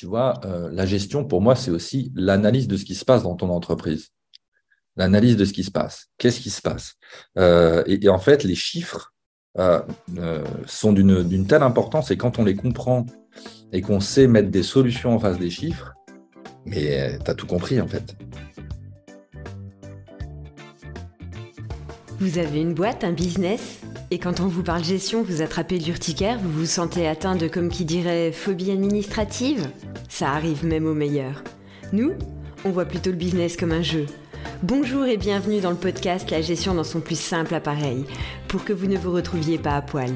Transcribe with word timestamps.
tu 0.00 0.06
vois, 0.06 0.40
euh, 0.46 0.70
la 0.72 0.86
gestion, 0.86 1.26
pour 1.26 1.42
moi, 1.42 1.54
c'est 1.54 1.70
aussi 1.70 2.10
l'analyse 2.14 2.66
de 2.68 2.78
ce 2.78 2.86
qui 2.86 2.94
se 2.94 3.04
passe 3.04 3.24
dans 3.24 3.34
ton 3.34 3.50
entreprise. 3.50 4.08
L'analyse 4.96 5.36
de 5.36 5.44
ce 5.44 5.52
qui 5.52 5.62
se 5.62 5.70
passe. 5.70 6.06
Qu'est-ce 6.16 6.40
qui 6.40 6.48
se 6.48 6.62
passe? 6.62 6.94
Euh, 7.36 7.84
et, 7.86 8.08
en 8.08 8.18
fait, 8.18 8.42
les 8.42 8.54
chiffres 8.54 9.12
euh, 9.58 9.82
sont 10.64 10.94
d'une 10.94 11.46
telle 11.46 11.62
importance 11.62 12.10
et 12.10 12.16
quand 12.16 12.38
on 12.38 12.44
les 12.44 12.56
comprend 12.56 13.04
et 13.72 13.82
qu'on 13.82 14.00
sait 14.00 14.26
mettre 14.26 14.48
des 14.48 14.62
solutions 14.62 15.16
en 15.16 15.18
face 15.18 15.38
des 15.38 15.50
chiffres, 15.50 15.92
mais 16.64 17.18
tu 17.22 17.30
as 17.30 17.34
tout 17.34 17.46
compris 17.46 17.78
en 17.78 17.86
fait. 17.86 18.16
Vous 22.20 22.38
avez 22.38 22.62
une 22.62 22.72
boîte, 22.72 23.04
un 23.04 23.12
business? 23.12 23.80
Et 24.10 24.18
quand 24.18 24.40
on 24.40 24.46
vous 24.46 24.62
parle 24.62 24.82
gestion, 24.82 25.22
vous 25.22 25.42
attrapez 25.42 25.78
l'urticaire, 25.78 26.38
vous 26.38 26.50
vous 26.50 26.66
sentez 26.66 27.06
atteint 27.06 27.36
de, 27.36 27.48
comme 27.48 27.68
qui 27.68 27.84
dirait, 27.84 28.32
phobie 28.32 28.70
administrative? 28.70 29.68
Ça 30.10 30.32
arrive 30.32 30.66
même 30.66 30.86
aux 30.86 30.92
meilleurs. 30.92 31.42
Nous, 31.92 32.12
on 32.64 32.70
voit 32.70 32.84
plutôt 32.84 33.10
le 33.10 33.16
business 33.16 33.56
comme 33.56 33.70
un 33.70 33.80
jeu. 33.80 34.06
Bonjour 34.62 35.06
et 35.06 35.16
bienvenue 35.16 35.60
dans 35.60 35.70
le 35.70 35.76
podcast 35.76 36.30
La 36.32 36.42
gestion 36.42 36.74
dans 36.74 36.84
son 36.84 37.00
plus 37.00 37.18
simple 37.18 37.54
appareil, 37.54 38.04
pour 38.48 38.64
que 38.64 38.72
vous 38.72 38.88
ne 38.88 38.98
vous 38.98 39.12
retrouviez 39.12 39.56
pas 39.56 39.76
à 39.76 39.82
poil. 39.82 40.10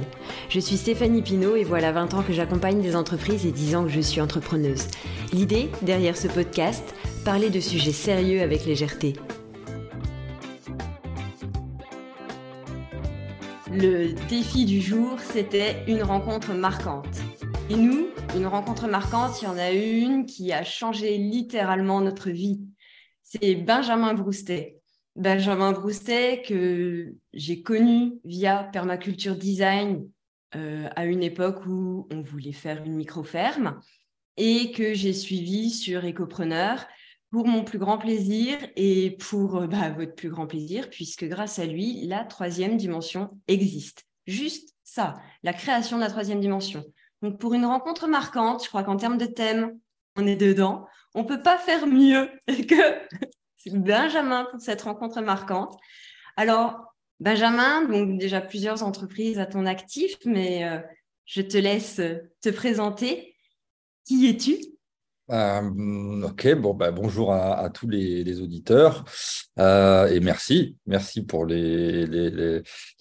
Je 0.51 0.59
suis 0.59 0.77
Stéphanie 0.77 1.23
Pinault 1.23 1.55
et 1.55 1.63
voilà 1.63 1.93
20 1.93 2.13
ans 2.15 2.23
que 2.23 2.33
j'accompagne 2.33 2.83
des 2.83 2.97
entreprises 2.97 3.47
et 3.47 3.53
10 3.53 3.77
ans 3.77 3.85
que 3.85 3.91
je 3.91 4.01
suis 4.01 4.21
entrepreneuse. 4.21 4.89
L'idée, 5.33 5.71
derrière 5.81 6.17
ce 6.17 6.27
podcast, 6.27 6.83
parler 7.25 7.49
de 7.49 7.61
sujets 7.61 7.93
sérieux 7.93 8.43
avec 8.43 8.67
légèreté. 8.67 9.15
Le 13.73 14.13
défi 14.29 14.67
du 14.67 14.81
jour, 14.81 15.19
c'était 15.33 15.77
une 15.87 16.03
rencontre 16.03 16.53
marquante. 16.53 17.23
Et 17.71 17.77
nous, 17.77 18.09
une 18.37 18.47
rencontre 18.47 18.87
marquante, 18.89 19.41
il 19.41 19.47
y 19.47 19.49
en 19.49 19.57
a 19.57 19.71
une 19.71 20.27
qui 20.27 20.53
a 20.53 20.65
changé 20.65 21.17
littéralement 21.17 22.03
notre 22.03 22.29
vie. 22.29 22.61
C'est 23.23 23.55
Benjamin 23.55 24.13
Broustet. 24.13 24.81
Benjamin 25.17 25.73
Broustet 25.73 26.43
que 26.47 27.15
j'ai 27.33 27.63
connu 27.63 28.21
via 28.25 28.65
Permaculture 28.65 29.37
Design 29.37 30.07
euh, 30.57 30.89
à 30.95 31.07
une 31.07 31.23
époque 31.23 31.65
où 31.67 32.07
on 32.13 32.21
voulait 32.21 32.53
faire 32.53 32.85
une 32.85 32.97
micro-ferme 32.97 33.81
et 34.37 34.71
que 34.73 34.93
j'ai 34.93 35.15
suivi 35.15 35.71
sur 35.71 36.05
Ecopreneur 36.05 36.87
pour 37.31 37.47
mon 37.47 37.65
plus 37.65 37.79
grand 37.79 37.97
plaisir 37.97 38.59
et 38.77 39.13
pour 39.13 39.57
euh, 39.57 39.67
bah, 39.67 39.89
votre 39.89 40.15
plus 40.15 40.29
grand 40.29 40.47
plaisir, 40.47 40.91
puisque 40.91 41.25
grâce 41.25 41.59
à 41.59 41.65
lui, 41.65 42.07
la 42.07 42.25
troisième 42.25 42.77
dimension 42.77 43.31
existe. 43.49 44.05
Juste 44.27 44.75
ça, 44.85 45.15
la 45.43 45.55
création 45.55 45.97
de 45.97 46.03
la 46.03 46.11
troisième 46.11 46.41
dimension. 46.41 46.85
Donc 47.25 47.39
pour 47.39 47.55
une 47.55 47.65
rencontre 47.65 48.07
marquante, 48.07 48.63
je 48.65 48.69
crois 48.69 48.85
qu'en 48.85 48.99
termes 48.99 49.17
de 49.17 49.25
thème, 49.25 49.79
on 50.15 50.27
est 50.27 50.37
dedans. 50.37 50.87
On 51.15 51.23
ne 51.23 51.27
peut 51.27 51.41
pas 51.41 51.57
faire 51.57 51.87
mieux 51.87 52.29
que 52.47 53.71
Benjamin 53.71 54.45
pour 54.51 54.61
cette 54.61 54.83
rencontre 54.83 55.23
marquante. 55.23 55.75
Alors, 56.37 56.95
Benjamin, 57.21 57.87
donc 57.87 58.19
déjà 58.19 58.43
plusieurs 58.43 58.83
entreprises 58.83 59.39
à 59.39 59.47
ton 59.47 59.65
actif, 59.65 60.17
mais 60.27 60.69
euh, 60.69 60.81
je 61.25 61.41
te 61.41 61.57
laisse 61.57 61.99
te 62.43 62.51
présenter. 62.51 63.35
Qui 64.05 64.29
es-tu? 64.29 64.59
Euh, 65.31 66.23
ok, 66.23 66.55
bon, 66.57 66.75
bah, 66.75 66.91
bonjour 66.91 67.33
à, 67.33 67.71
tous 67.71 67.89
les, 67.89 68.41
auditeurs 68.43 69.05
euh, 69.59 70.07
et 70.09 70.21
merci, 70.21 70.77
merci 70.87 71.23
pour 71.23 71.47
les, 71.47 72.05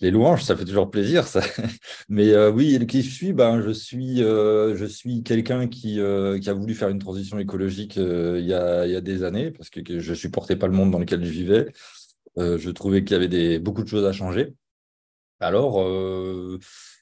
louanges, 0.02 0.44
ça 0.44 0.56
fait 0.56 0.64
toujours 0.64 0.90
plaisir. 0.90 1.26
Mais 2.10 2.32
euh, 2.32 2.50
oui, 2.50 2.86
qui 2.88 3.02
je 3.02 3.10
suis 3.10 3.34
ben, 3.34 3.62
Je 3.62 3.72
suis, 3.72 4.20
je 4.20 4.86
suis 4.86 5.24
quelqu'un 5.24 5.68
qui, 5.68 6.00
qui, 6.42 6.50
a 6.50 6.54
voulu 6.54 6.74
faire 6.76 6.90
une 6.90 7.00
transition 7.00 7.40
écologique 7.40 7.98
il 7.98 8.46
y, 8.46 8.54
a, 8.54 8.86
il, 8.86 8.92
y 8.92 8.96
a, 8.96 9.02
des 9.02 9.24
années 9.24 9.52
parce 9.52 9.70
que, 9.70 9.82
je 10.00 10.10
ne 10.12 10.16
supportais 10.16 10.56
pas 10.56 10.68
le 10.68 10.74
monde 10.74 10.92
dans 10.92 11.00
lequel 11.00 11.24
je 11.26 11.32
vivais. 11.32 11.74
je 12.38 12.70
trouvais 12.70 13.04
qu'il 13.04 13.14
y 13.14 13.18
avait 13.18 13.28
des, 13.28 13.60
beaucoup 13.60 13.84
de 13.84 13.90
choses 13.90 14.06
à 14.06 14.14
changer. 14.14 14.54
Alors, 15.42 15.74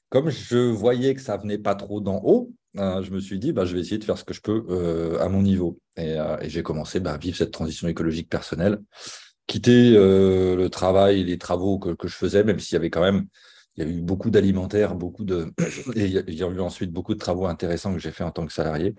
comme 0.09 0.29
je 0.31 0.57
voyais 0.57 1.13
que 1.13 1.21
ça 1.21 1.37
venait 1.37 1.59
pas 1.59 1.75
trop 1.75 2.01
d'en 2.01 2.21
haut, 2.23 2.51
euh, 2.77 3.03
je 3.03 3.11
me 3.11 3.19
suis 3.19 3.37
dit, 3.37 3.51
bah, 3.51 3.65
je 3.65 3.75
vais 3.75 3.81
essayer 3.81 3.97
de 3.97 4.03
faire 4.03 4.17
ce 4.17 4.23
que 4.23 4.33
je 4.33 4.41
peux 4.41 4.65
euh, 4.69 5.19
à 5.19 5.27
mon 5.27 5.41
niveau. 5.41 5.79
Et, 5.97 6.17
euh, 6.17 6.37
j'ai 6.43 6.63
commencé 6.63 6.99
bah, 6.99 7.13
à 7.13 7.17
vivre 7.17 7.35
cette 7.35 7.51
transition 7.51 7.87
écologique 7.87 8.29
personnelle, 8.29 8.79
quitter 9.47 9.91
le 9.91 10.67
travail, 10.69 11.23
les 11.23 11.37
travaux 11.37 11.79
que, 11.79 12.07
je 12.07 12.15
faisais, 12.15 12.43
même 12.43 12.59
s'il 12.59 12.75
y 12.75 12.77
avait 12.77 12.89
quand 12.89 13.01
même, 13.01 13.25
il 13.75 13.83
y 13.83 13.87
a 13.87 13.89
eu 13.89 14.01
beaucoup 14.01 14.29
d'alimentaire, 14.29 14.95
beaucoup 14.95 15.25
de, 15.25 15.51
et 15.95 16.05
il 16.05 16.33
y 16.33 16.43
a 16.43 16.47
eu 16.47 16.59
ensuite 16.59 16.91
beaucoup 16.91 17.13
de 17.13 17.19
travaux 17.19 17.45
intéressants 17.45 17.93
que 17.93 17.99
j'ai 17.99 18.11
fait 18.11 18.23
en 18.23 18.31
tant 18.31 18.45
que 18.45 18.53
salarié. 18.53 18.95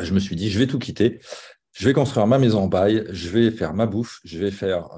Je 0.00 0.12
me 0.12 0.18
suis 0.18 0.34
dit, 0.34 0.50
je 0.50 0.58
vais 0.58 0.66
tout 0.66 0.80
quitter, 0.80 1.20
je 1.72 1.86
vais 1.86 1.92
construire 1.92 2.26
ma 2.26 2.38
maison 2.38 2.62
en 2.62 2.68
paille, 2.68 3.04
je 3.10 3.28
vais 3.28 3.52
faire 3.52 3.74
ma 3.74 3.86
bouffe, 3.86 4.18
je 4.24 4.40
vais 4.40 4.50
faire, 4.50 4.88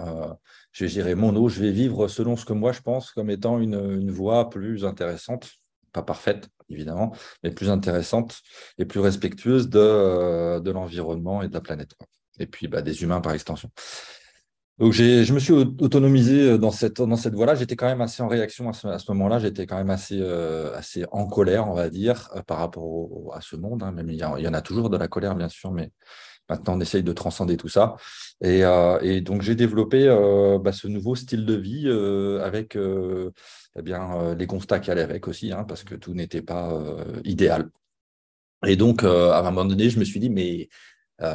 je 0.72 0.86
gérer 0.86 1.14
mon 1.14 1.36
eau, 1.36 1.50
je 1.50 1.60
vais 1.60 1.70
vivre 1.70 2.08
selon 2.08 2.36
ce 2.36 2.46
que 2.46 2.54
moi 2.54 2.72
je 2.72 2.80
pense 2.80 3.10
comme 3.10 3.28
étant 3.28 3.58
une 3.60 4.10
voie 4.10 4.48
plus 4.48 4.86
intéressante, 4.86 5.50
pas 5.92 6.02
parfaite, 6.02 6.48
évidemment, 6.68 7.12
mais 7.42 7.50
plus 7.50 7.70
intéressante 7.70 8.40
et 8.78 8.84
plus 8.84 9.00
respectueuse 9.00 9.68
de, 9.68 9.78
euh, 9.78 10.60
de 10.60 10.70
l'environnement 10.70 11.42
et 11.42 11.48
de 11.48 11.54
la 11.54 11.60
planète. 11.60 11.94
Et 12.38 12.46
puis 12.46 12.68
bah, 12.68 12.82
des 12.82 13.02
humains 13.02 13.20
par 13.20 13.32
extension. 13.32 13.70
Donc 14.78 14.92
je 14.92 15.32
me 15.32 15.38
suis 15.38 15.54
autonomisé 15.54 16.50
euh, 16.50 16.58
dans 16.58 16.70
cette, 16.70 17.00
dans 17.00 17.16
cette 17.16 17.34
voie-là. 17.34 17.54
J'étais 17.54 17.76
quand 17.76 17.86
même 17.86 18.02
assez 18.02 18.22
en 18.22 18.28
réaction 18.28 18.68
à 18.68 18.72
ce, 18.74 19.12
moment-là. 19.12 19.38
J'étais 19.38 19.66
quand 19.66 19.76
même 19.76 19.90
assez, 19.90 20.18
euh, 20.20 20.76
assez 20.76 21.06
en 21.12 21.26
colère, 21.26 21.68
on 21.68 21.74
va 21.74 21.88
dire, 21.88 22.30
par 22.46 22.58
rapport 22.58 23.34
à 23.34 23.40
ce 23.40 23.56
monde. 23.56 23.82
Hein. 23.82 23.92
Même 23.92 24.10
il 24.10 24.16
y, 24.16 24.24
en 24.24 24.54
a 24.54 24.60
toujours 24.60 24.90
de 24.90 24.98
la 24.98 25.08
colère, 25.08 25.34
bien 25.34 25.48
sûr, 25.48 25.70
mais 25.72 25.90
maintenant 26.48 26.76
on 26.76 26.80
essaye 26.80 27.02
de 27.02 27.12
transcender 27.12 27.56
tout 27.56 27.68
ça. 27.68 27.96
Et, 28.42 28.62
et 29.02 29.20
donc 29.20 29.42
j'ai 29.42 29.54
développé 29.54 30.06
bah, 30.62 30.72
ce 30.72 30.88
nouveau 30.88 31.14
style 31.14 31.46
de 31.46 31.54
vie 31.54 31.88
avec 32.42 32.76
eh 33.78 33.82
bien, 33.82 34.18
euh, 34.20 34.34
les 34.34 34.46
constats 34.46 34.80
qui 34.80 34.90
allaient 34.90 35.02
avec 35.02 35.28
aussi, 35.28 35.52
hein, 35.52 35.64
parce 35.64 35.84
que 35.84 35.94
tout 35.94 36.14
n'était 36.14 36.42
pas 36.42 36.72
euh, 36.72 37.20
idéal. 37.24 37.68
Et 38.66 38.76
donc, 38.76 39.04
euh, 39.04 39.30
à 39.32 39.40
un 39.40 39.42
moment 39.42 39.66
donné, 39.66 39.90
je 39.90 39.98
me 39.98 40.04
suis 40.04 40.20
dit, 40.20 40.30
mais 40.30 40.68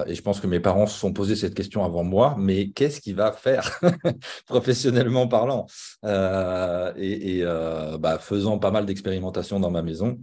et 0.05 0.13
je 0.13 0.21
pense 0.21 0.39
que 0.39 0.45
mes 0.45 0.59
parents 0.59 0.85
se 0.85 0.99
sont 0.99 1.11
posé 1.11 1.35
cette 1.35 1.55
question 1.55 1.83
avant 1.83 2.03
moi, 2.03 2.35
mais 2.37 2.69
qu'est-ce 2.69 3.01
qu'il 3.01 3.15
va 3.15 3.31
faire 3.31 3.79
professionnellement 4.45 5.27
parlant? 5.27 5.65
Et, 6.03 7.43
bah, 7.99 8.19
faisant 8.19 8.59
pas 8.59 8.69
mal 8.69 8.85
d'expérimentations 8.85 9.59
dans 9.59 9.71
ma 9.71 9.81
maison 9.81 10.19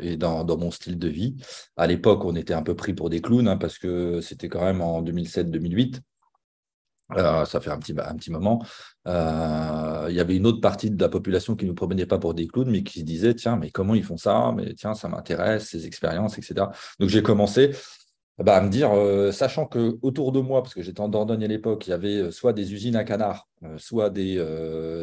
et 0.00 0.16
dans, 0.16 0.44
mon 0.56 0.70
style 0.70 0.98
de 0.98 1.08
vie. 1.08 1.36
À 1.76 1.86
l'époque, 1.86 2.24
on 2.24 2.34
était 2.34 2.54
un 2.54 2.62
peu 2.62 2.74
pris 2.74 2.94
pour 2.94 3.10
des 3.10 3.20
clowns 3.20 3.48
hein, 3.48 3.56
parce 3.56 3.78
que 3.78 4.20
c'était 4.20 4.48
quand 4.48 4.64
même 4.64 4.80
en 4.80 5.02
2007-2008. 5.02 6.00
Euh, 7.16 7.46
ça 7.46 7.60
fait 7.60 7.70
un 7.70 7.78
petit, 7.78 7.94
un 7.98 8.16
petit 8.16 8.30
moment. 8.30 8.62
Euh, 9.06 10.06
il 10.10 10.14
y 10.16 10.20
avait 10.20 10.36
une 10.36 10.46
autre 10.46 10.60
partie 10.60 10.90
de 10.90 11.00
la 11.00 11.08
population 11.08 11.56
qui 11.56 11.64
ne 11.64 11.70
nous 11.70 11.74
promenait 11.74 12.04
pas 12.04 12.18
pour 12.18 12.34
des 12.34 12.46
clowns, 12.46 12.70
mais 12.70 12.82
qui 12.82 13.00
se 13.00 13.04
disait 13.04 13.34
tiens, 13.34 13.56
mais 13.56 13.70
comment 13.70 13.94
ils 13.94 14.04
font 14.04 14.18
ça? 14.18 14.52
Mais 14.54 14.74
tiens, 14.74 14.92
ça 14.92 15.08
m'intéresse, 15.08 15.68
ces 15.68 15.86
expériences, 15.86 16.36
etc. 16.36 16.66
Donc 17.00 17.08
j'ai 17.08 17.22
commencé 17.22 17.70
bah, 18.44 18.56
à 18.56 18.60
me 18.60 18.68
dire, 18.68 18.92
euh, 18.92 19.32
sachant 19.32 19.66
que 19.66 19.98
autour 20.02 20.32
de 20.32 20.40
moi, 20.40 20.62
parce 20.62 20.74
que 20.74 20.82
j'étais 20.82 21.00
en 21.00 21.08
Dordogne 21.08 21.44
à 21.44 21.48
l'époque, 21.48 21.86
il 21.86 21.90
y 21.90 21.92
avait 21.92 22.30
soit 22.30 22.52
des 22.52 22.72
usines 22.72 22.96
à 22.96 23.04
canards, 23.04 23.48
soit 23.76 24.10
des, 24.10 24.36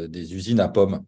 des 0.10 0.36
usines 0.36 0.60
à 0.60 0.70
pommes. 0.70 1.02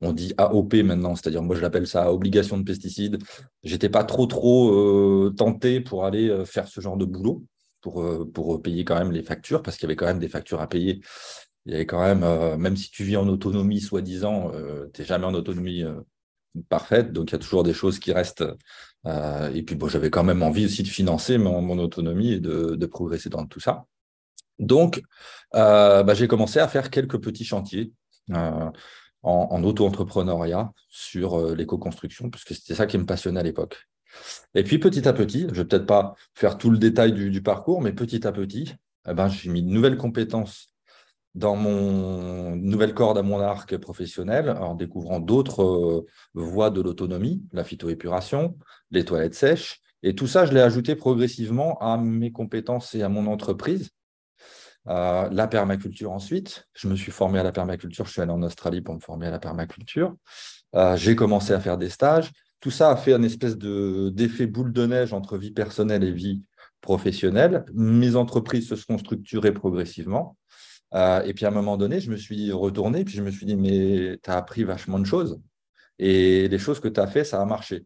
on 0.00 0.12
dit 0.12 0.32
AOP 0.38 0.74
maintenant, 0.82 1.14
c'est-à-dire 1.14 1.42
moi 1.42 1.56
je 1.56 1.60
l'appelle 1.60 1.86
ça 1.86 2.12
obligation 2.12 2.56
de 2.58 2.62
pesticides. 2.64 3.18
J'étais 3.62 3.90
pas 3.90 4.04
trop 4.04 4.26
trop 4.26 5.30
tenté 5.30 5.80
pour 5.80 6.04
aller 6.04 6.44
faire 6.46 6.68
ce 6.68 6.80
genre 6.80 6.96
de 6.96 7.04
boulot 7.04 7.44
pour, 7.84 8.02
euh, 8.02 8.24
pour 8.24 8.62
payer 8.62 8.84
quand 8.84 8.98
même 8.98 9.12
les 9.12 9.22
factures, 9.22 9.62
parce 9.62 9.76
qu'il 9.76 9.84
y 9.84 9.88
avait 9.88 9.96
quand 9.96 10.06
même 10.06 10.18
des 10.18 10.28
factures 10.28 10.62
à 10.62 10.66
payer. 10.68 11.02
Il 11.66 11.72
y 11.72 11.76
avait 11.76 11.86
quand 11.86 12.00
même, 12.00 12.24
euh, 12.24 12.56
même 12.56 12.76
si 12.76 12.90
tu 12.90 13.04
vis 13.04 13.18
en 13.18 13.28
autonomie, 13.28 13.80
soi-disant, 13.80 14.50
euh, 14.54 14.88
tu 14.94 15.02
n'es 15.02 15.06
jamais 15.06 15.26
en 15.26 15.34
autonomie 15.34 15.84
parfaite, 16.68 17.12
donc 17.12 17.30
il 17.30 17.32
y 17.32 17.36
a 17.36 17.38
toujours 17.38 17.62
des 17.62 17.74
choses 17.74 17.98
qui 17.98 18.12
restent. 18.12 18.44
Et 19.06 19.62
puis, 19.62 19.76
bon, 19.76 19.88
j'avais 19.88 20.10
quand 20.10 20.24
même 20.24 20.42
envie 20.42 20.66
aussi 20.66 20.82
de 20.82 20.88
financer 20.88 21.38
mon, 21.38 21.78
autonomie 21.78 22.32
et 22.32 22.40
de, 22.40 22.86
progresser 22.86 23.28
dans 23.28 23.46
tout 23.46 23.60
ça. 23.60 23.86
Donc, 24.58 25.02
bah, 25.52 26.14
j'ai 26.14 26.28
commencé 26.28 26.58
à 26.58 26.68
faire 26.68 26.90
quelques 26.90 27.20
petits 27.20 27.44
chantiers 27.44 27.92
en, 28.32 28.72
en 29.22 29.62
auto-entrepreneuriat 29.62 30.72
sur 30.88 31.54
l'éco-construction, 31.54 32.30
puisque 32.30 32.54
c'était 32.54 32.74
ça 32.74 32.86
qui 32.86 32.98
me 32.98 33.06
passionnait 33.06 33.40
à 33.40 33.44
l'époque. 33.44 33.86
Et 34.54 34.64
puis 34.64 34.78
petit 34.78 35.06
à 35.08 35.12
petit, 35.12 35.46
je 35.50 35.54
vais 35.54 35.64
peut-être 35.64 35.86
pas 35.86 36.14
faire 36.34 36.58
tout 36.58 36.70
le 36.70 36.78
détail 36.78 37.12
du, 37.12 37.42
parcours, 37.42 37.80
mais 37.80 37.92
petit 37.92 38.26
à 38.26 38.32
petit, 38.32 38.74
eh 39.08 39.14
ben, 39.14 39.28
j'ai 39.28 39.50
mis 39.50 39.62
de 39.62 39.68
nouvelles 39.68 39.96
compétences 39.96 40.73
dans 41.34 41.56
mon 41.56 42.54
nouvelle 42.56 42.94
corde 42.94 43.18
à 43.18 43.22
mon 43.22 43.40
arc 43.40 43.76
professionnel 43.78 44.50
en 44.50 44.74
découvrant 44.74 45.20
d'autres 45.20 45.62
euh, 45.62 46.06
voies 46.34 46.70
de 46.70 46.80
l'autonomie, 46.80 47.42
la 47.52 47.64
phytoépuration, 47.64 48.56
les 48.90 49.04
toilettes 49.04 49.34
sèches. 49.34 49.80
Et 50.02 50.14
tout 50.14 50.26
ça, 50.26 50.46
je 50.46 50.52
l'ai 50.52 50.60
ajouté 50.60 50.94
progressivement 50.96 51.78
à 51.78 51.96
mes 51.96 52.30
compétences 52.30 52.94
et 52.94 53.02
à 53.02 53.08
mon 53.08 53.26
entreprise. 53.26 53.90
Euh, 54.86 55.28
la 55.30 55.48
permaculture 55.48 56.12
ensuite. 56.12 56.66
Je 56.74 56.88
me 56.88 56.94
suis 56.94 57.10
formé 57.10 57.38
à 57.38 57.42
la 57.42 57.52
permaculture. 57.52 58.04
Je 58.04 58.12
suis 58.12 58.20
allé 58.20 58.32
en 58.32 58.42
Australie 58.42 58.82
pour 58.82 58.94
me 58.94 59.00
former 59.00 59.28
à 59.28 59.30
la 59.30 59.38
permaculture. 59.38 60.14
Euh, 60.74 60.96
j'ai 60.96 61.16
commencé 61.16 61.52
à 61.52 61.60
faire 61.60 61.78
des 61.78 61.88
stages 61.88 62.30
tout 62.64 62.70
ça 62.70 62.90
a 62.90 62.96
fait 62.96 63.12
un 63.12 63.22
espèce 63.22 63.58
d'effet 63.58 64.46
boule 64.46 64.72
de 64.72 64.86
neige 64.86 65.12
entre 65.12 65.36
vie 65.36 65.50
personnelle 65.50 66.02
et 66.02 66.10
vie 66.10 66.42
professionnelle. 66.80 67.66
Mes 67.74 68.16
entreprises 68.16 68.70
se 68.70 68.74
sont 68.74 68.96
structurées 68.96 69.52
progressivement. 69.52 70.38
Euh, 70.94 71.22
et 71.24 71.34
puis 71.34 71.44
à 71.44 71.48
un 71.48 71.52
moment 71.52 71.76
donné, 71.76 72.00
je 72.00 72.10
me 72.10 72.16
suis 72.16 72.52
retourné, 72.52 73.04
puis 73.04 73.14
je 73.14 73.22
me 73.22 73.30
suis 73.30 73.46
dit, 73.46 73.56
mais 73.56 74.18
tu 74.22 74.30
as 74.30 74.36
appris 74.36 74.64
vachement 74.64 74.98
de 74.98 75.06
choses. 75.06 75.40
Et 75.98 76.48
les 76.48 76.58
choses 76.58 76.80
que 76.80 76.88
tu 76.88 77.00
as 77.00 77.06
fait, 77.06 77.24
ça 77.24 77.40
a 77.40 77.44
marché. 77.44 77.84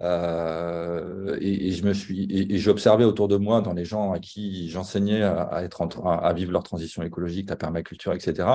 Euh, 0.00 1.36
et, 1.40 1.72
je 1.72 1.84
me 1.84 1.92
suis 1.92 2.28
et, 2.30 2.58
j'observais 2.58 3.04
autour 3.04 3.26
de 3.26 3.36
moi 3.36 3.60
dans 3.60 3.72
les 3.72 3.84
gens 3.84 4.12
à 4.12 4.20
qui 4.20 4.70
j'enseignais 4.70 5.22
à, 5.22 5.64
être 5.64 5.82
à 6.06 6.32
vivre 6.32 6.52
leur 6.52 6.62
transition 6.62 7.02
écologique, 7.02 7.50
la 7.50 7.56
permaculture, 7.56 8.12
etc. 8.12 8.48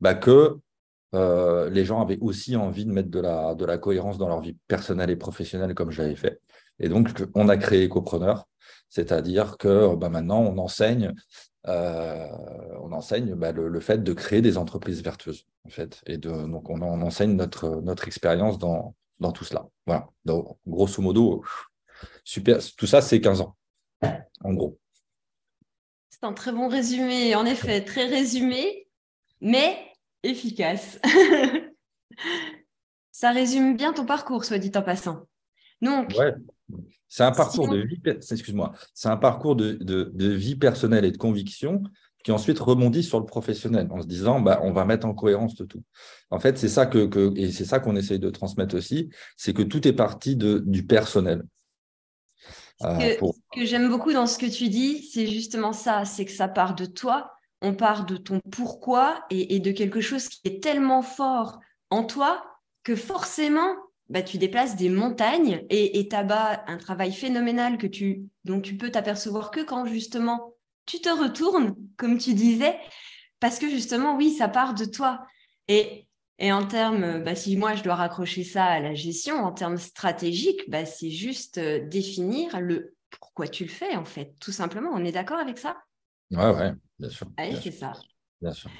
Bah 0.00 0.14
que 0.14 0.58
euh, 1.14 1.70
les 1.70 1.84
gens 1.84 2.02
avaient 2.02 2.18
aussi 2.20 2.56
envie 2.56 2.84
de 2.84 2.92
mettre 2.92 3.10
de 3.10 3.20
la, 3.20 3.54
de 3.54 3.64
la 3.64 3.78
cohérence 3.78 4.18
dans 4.18 4.28
leur 4.28 4.40
vie 4.40 4.56
personnelle 4.68 5.10
et 5.10 5.16
professionnelle 5.16 5.74
comme 5.74 5.90
je 5.90 6.02
l'avais 6.02 6.16
fait. 6.16 6.40
Et 6.80 6.88
donc, 6.88 7.10
on 7.34 7.48
a 7.48 7.56
créé 7.56 7.86
Ecopreneur, 7.86 8.46
c'est-à-dire 8.88 9.56
que 9.56 9.94
bah, 9.94 10.08
maintenant, 10.08 10.40
on 10.40 10.58
enseigne, 10.58 11.14
euh, 11.66 12.28
on 12.80 12.92
enseigne 12.92 13.34
bah, 13.34 13.52
le, 13.52 13.80
fait 13.80 14.02
de 14.02 14.12
créer 14.12 14.42
des 14.42 14.58
entreprises 14.58 15.02
vertueuses, 15.02 15.46
en 15.64 15.70
fait. 15.70 16.02
Et 16.06 16.18
donc, 16.18 16.68
on, 16.70 16.80
enseigne 16.80 17.36
notre, 17.36 18.06
expérience 18.06 18.58
dans, 18.58 18.94
tout 19.32 19.44
cela. 19.44 19.66
Voilà. 19.86 20.08
Grosso 20.66 21.00
modo. 21.00 21.42
Tout 22.76 22.86
ça, 22.86 23.00
c'est 23.00 23.20
15 23.20 23.40
ans, 23.40 23.56
en 24.42 24.52
gros. 24.52 24.78
C'est 26.10 26.24
un 26.24 26.32
très 26.32 26.52
bon 26.52 26.68
résumé, 26.68 27.34
en 27.34 27.46
effet, 27.46 27.82
très 27.84 28.06
résumé, 28.06 28.88
mais 29.40 29.78
efficace. 30.22 31.00
Ça 33.12 33.30
résume 33.30 33.76
bien 33.76 33.92
ton 33.92 34.04
parcours, 34.04 34.44
soit 34.44 34.58
dit 34.58 34.72
en 34.74 34.82
passant. 34.82 35.26
Donc, 35.84 36.14
c'est 37.08 37.22
un 37.22 37.32
parcours 37.32 37.68
de 37.68 37.78
vie, 37.78 38.00
excuse-moi, 38.04 38.72
c'est 38.94 39.08
un 39.08 39.16
parcours 39.16 39.54
de, 39.56 39.74
de, 39.74 40.28
vie 40.28 40.56
personnelle 40.56 41.04
et 41.04 41.12
de 41.12 41.16
conviction 41.16 41.82
qui 42.24 42.32
ensuite 42.32 42.58
rebondit 42.58 43.02
sur 43.02 43.20
le 43.20 43.26
professionnel 43.26 43.86
en 43.90 44.00
se 44.00 44.06
disant 44.06 44.40
bah, 44.40 44.60
on 44.62 44.72
va 44.72 44.84
mettre 44.84 45.06
en 45.06 45.14
cohérence 45.14 45.54
de 45.56 45.64
tout. 45.64 45.82
En 46.30 46.40
fait, 46.40 46.58
c'est 46.58 46.68
ça 46.68 46.86
que, 46.86 47.06
que 47.06 47.32
et 47.36 47.52
c'est 47.52 47.66
ça 47.66 47.80
qu'on 47.80 47.96
essaye 47.96 48.18
de 48.18 48.30
transmettre 48.30 48.74
aussi, 48.74 49.10
c'est 49.36 49.52
que 49.52 49.62
tout 49.62 49.86
est 49.86 49.92
parti 49.92 50.34
de, 50.34 50.62
du 50.66 50.86
personnel. 50.86 51.44
Ce 52.80 52.86
que, 52.86 53.60
que 53.60 53.64
j'aime 53.64 53.88
beaucoup 53.88 54.12
dans 54.12 54.26
ce 54.26 54.38
que 54.38 54.46
tu 54.46 54.68
dis, 54.68 55.08
c'est 55.12 55.26
justement 55.26 55.72
ça, 55.72 56.04
c'est 56.04 56.24
que 56.24 56.32
ça 56.32 56.48
part 56.48 56.74
de 56.74 56.86
toi, 56.86 57.34
on 57.64 57.74
part 57.74 58.04
de 58.04 58.16
ton 58.16 58.40
pourquoi 58.52 59.24
et, 59.30 59.58
de 59.58 59.72
quelque 59.72 60.00
chose 60.00 60.28
qui 60.28 60.40
est 60.44 60.62
tellement 60.62 61.02
fort 61.02 61.60
en 61.90 62.04
toi 62.04 62.44
que 62.82 62.94
forcément, 62.94 63.74
bah, 64.08 64.22
tu 64.22 64.38
déplaces 64.38 64.76
des 64.76 64.88
montagnes 64.88 65.64
et 65.70 66.08
tu 66.08 66.16
as 66.16 66.64
un 66.66 66.76
travail 66.76 67.12
phénoménal 67.12 67.78
que 67.78 67.86
tu, 67.86 68.24
dont 68.44 68.60
tu 68.60 68.76
peux 68.76 68.90
t'apercevoir 68.90 69.50
que 69.50 69.60
quand 69.60 69.86
justement 69.86 70.54
tu 70.86 71.00
te 71.00 71.08
retournes, 71.08 71.74
comme 71.96 72.18
tu 72.18 72.34
disais, 72.34 72.76
parce 73.40 73.58
que 73.58 73.68
justement, 73.68 74.16
oui, 74.16 74.32
ça 74.32 74.48
part 74.48 74.74
de 74.74 74.84
toi. 74.84 75.26
Et, 75.68 76.06
en 76.40 76.66
termes, 76.66 77.22
bah, 77.22 77.34
si 77.34 77.56
moi 77.56 77.74
je 77.74 77.82
dois 77.82 77.94
raccrocher 77.94 78.44
ça 78.44 78.64
à 78.64 78.80
la 78.80 78.94
gestion, 78.94 79.36
en 79.36 79.52
termes 79.52 79.78
stratégiques, 79.78 80.68
bah, 80.68 80.84
c'est 80.84 81.10
juste 81.10 81.58
euh, 81.58 81.86
définir 81.86 82.60
le 82.60 82.94
pourquoi 83.10 83.46
tu 83.46 83.64
le 83.64 83.70
fais, 83.70 83.96
en 83.96 84.04
fait, 84.04 84.34
tout 84.40 84.52
simplement. 84.52 84.90
On 84.92 85.04
est 85.04 85.12
d'accord 85.12 85.38
avec 85.38 85.58
ça? 85.58 85.76
Ouais, 86.30 86.50
ouais, 86.50 86.72
bien 86.98 87.08
sûr. 87.08 87.28
c'est 87.62 87.70
ça. 87.70 87.92
Bien 88.40 88.52
sûr. 88.52 88.70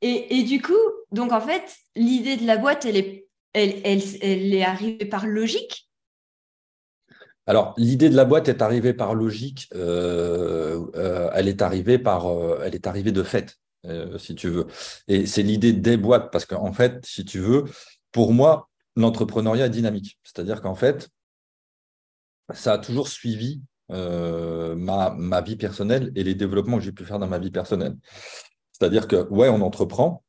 Et, 0.00 0.42
du 0.42 0.60
coup, 0.60 0.72
donc 1.12 1.32
en 1.32 1.40
fait, 1.40 1.74
l'idée 1.96 2.36
de 2.36 2.46
la 2.46 2.58
boîte, 2.58 2.84
elle 2.84 2.98
est, 2.98 3.23
elle, 3.54 4.54
est 4.54 4.62
arrivée 4.62 5.06
par 5.06 5.26
logique? 5.26 5.88
Alors, 7.46 7.74
l'idée 7.76 8.08
de 8.08 8.16
la 8.16 8.24
boîte 8.24 8.48
est 8.48 8.62
arrivée 8.62 8.94
par 8.94 9.14
logique, 9.14 9.68
euh, 9.74 10.86
euh, 10.96 11.30
elle, 11.34 11.48
est 11.48 11.62
arrivée 11.62 11.98
par, 11.98 12.26
euh, 12.26 12.60
elle 12.64 12.74
est 12.74 12.86
arrivée 12.86 13.12
de 13.12 13.22
fait, 13.22 13.58
si 14.18 14.34
tu 14.34 14.48
veux. 14.48 14.66
Et 15.08 15.26
c'est 15.26 15.42
l'idée 15.42 15.72
des 15.72 15.96
boîtes, 15.98 16.32
parce 16.32 16.46
qu'en 16.46 16.72
fait, 16.72 17.04
si 17.04 17.24
tu 17.24 17.38
veux, 17.38 17.64
pour 18.12 18.32
moi, 18.32 18.70
l'entrepreneuriat 18.96 19.66
est 19.66 19.70
dynamique. 19.70 20.18
C'est-à-dire 20.22 20.62
qu'en 20.62 20.74
fait, 20.74 21.10
ça 22.52 22.74
a 22.74 22.78
toujours 22.78 23.08
suivi 23.08 23.60
ma, 23.90 25.40
vie 25.44 25.56
personnelle 25.56 26.12
et 26.16 26.24
les 26.24 26.34
développements 26.34 26.78
que 26.78 26.84
j'ai 26.84 26.92
pu 26.92 27.04
faire 27.04 27.18
dans 27.18 27.28
ma 27.28 27.38
vie 27.38 27.50
personnelle. 27.50 27.96
C'est-à-dire 28.72 29.06
que, 29.06 29.28
ouais, 29.28 29.50
on 29.50 29.60
entreprend, 29.60 30.23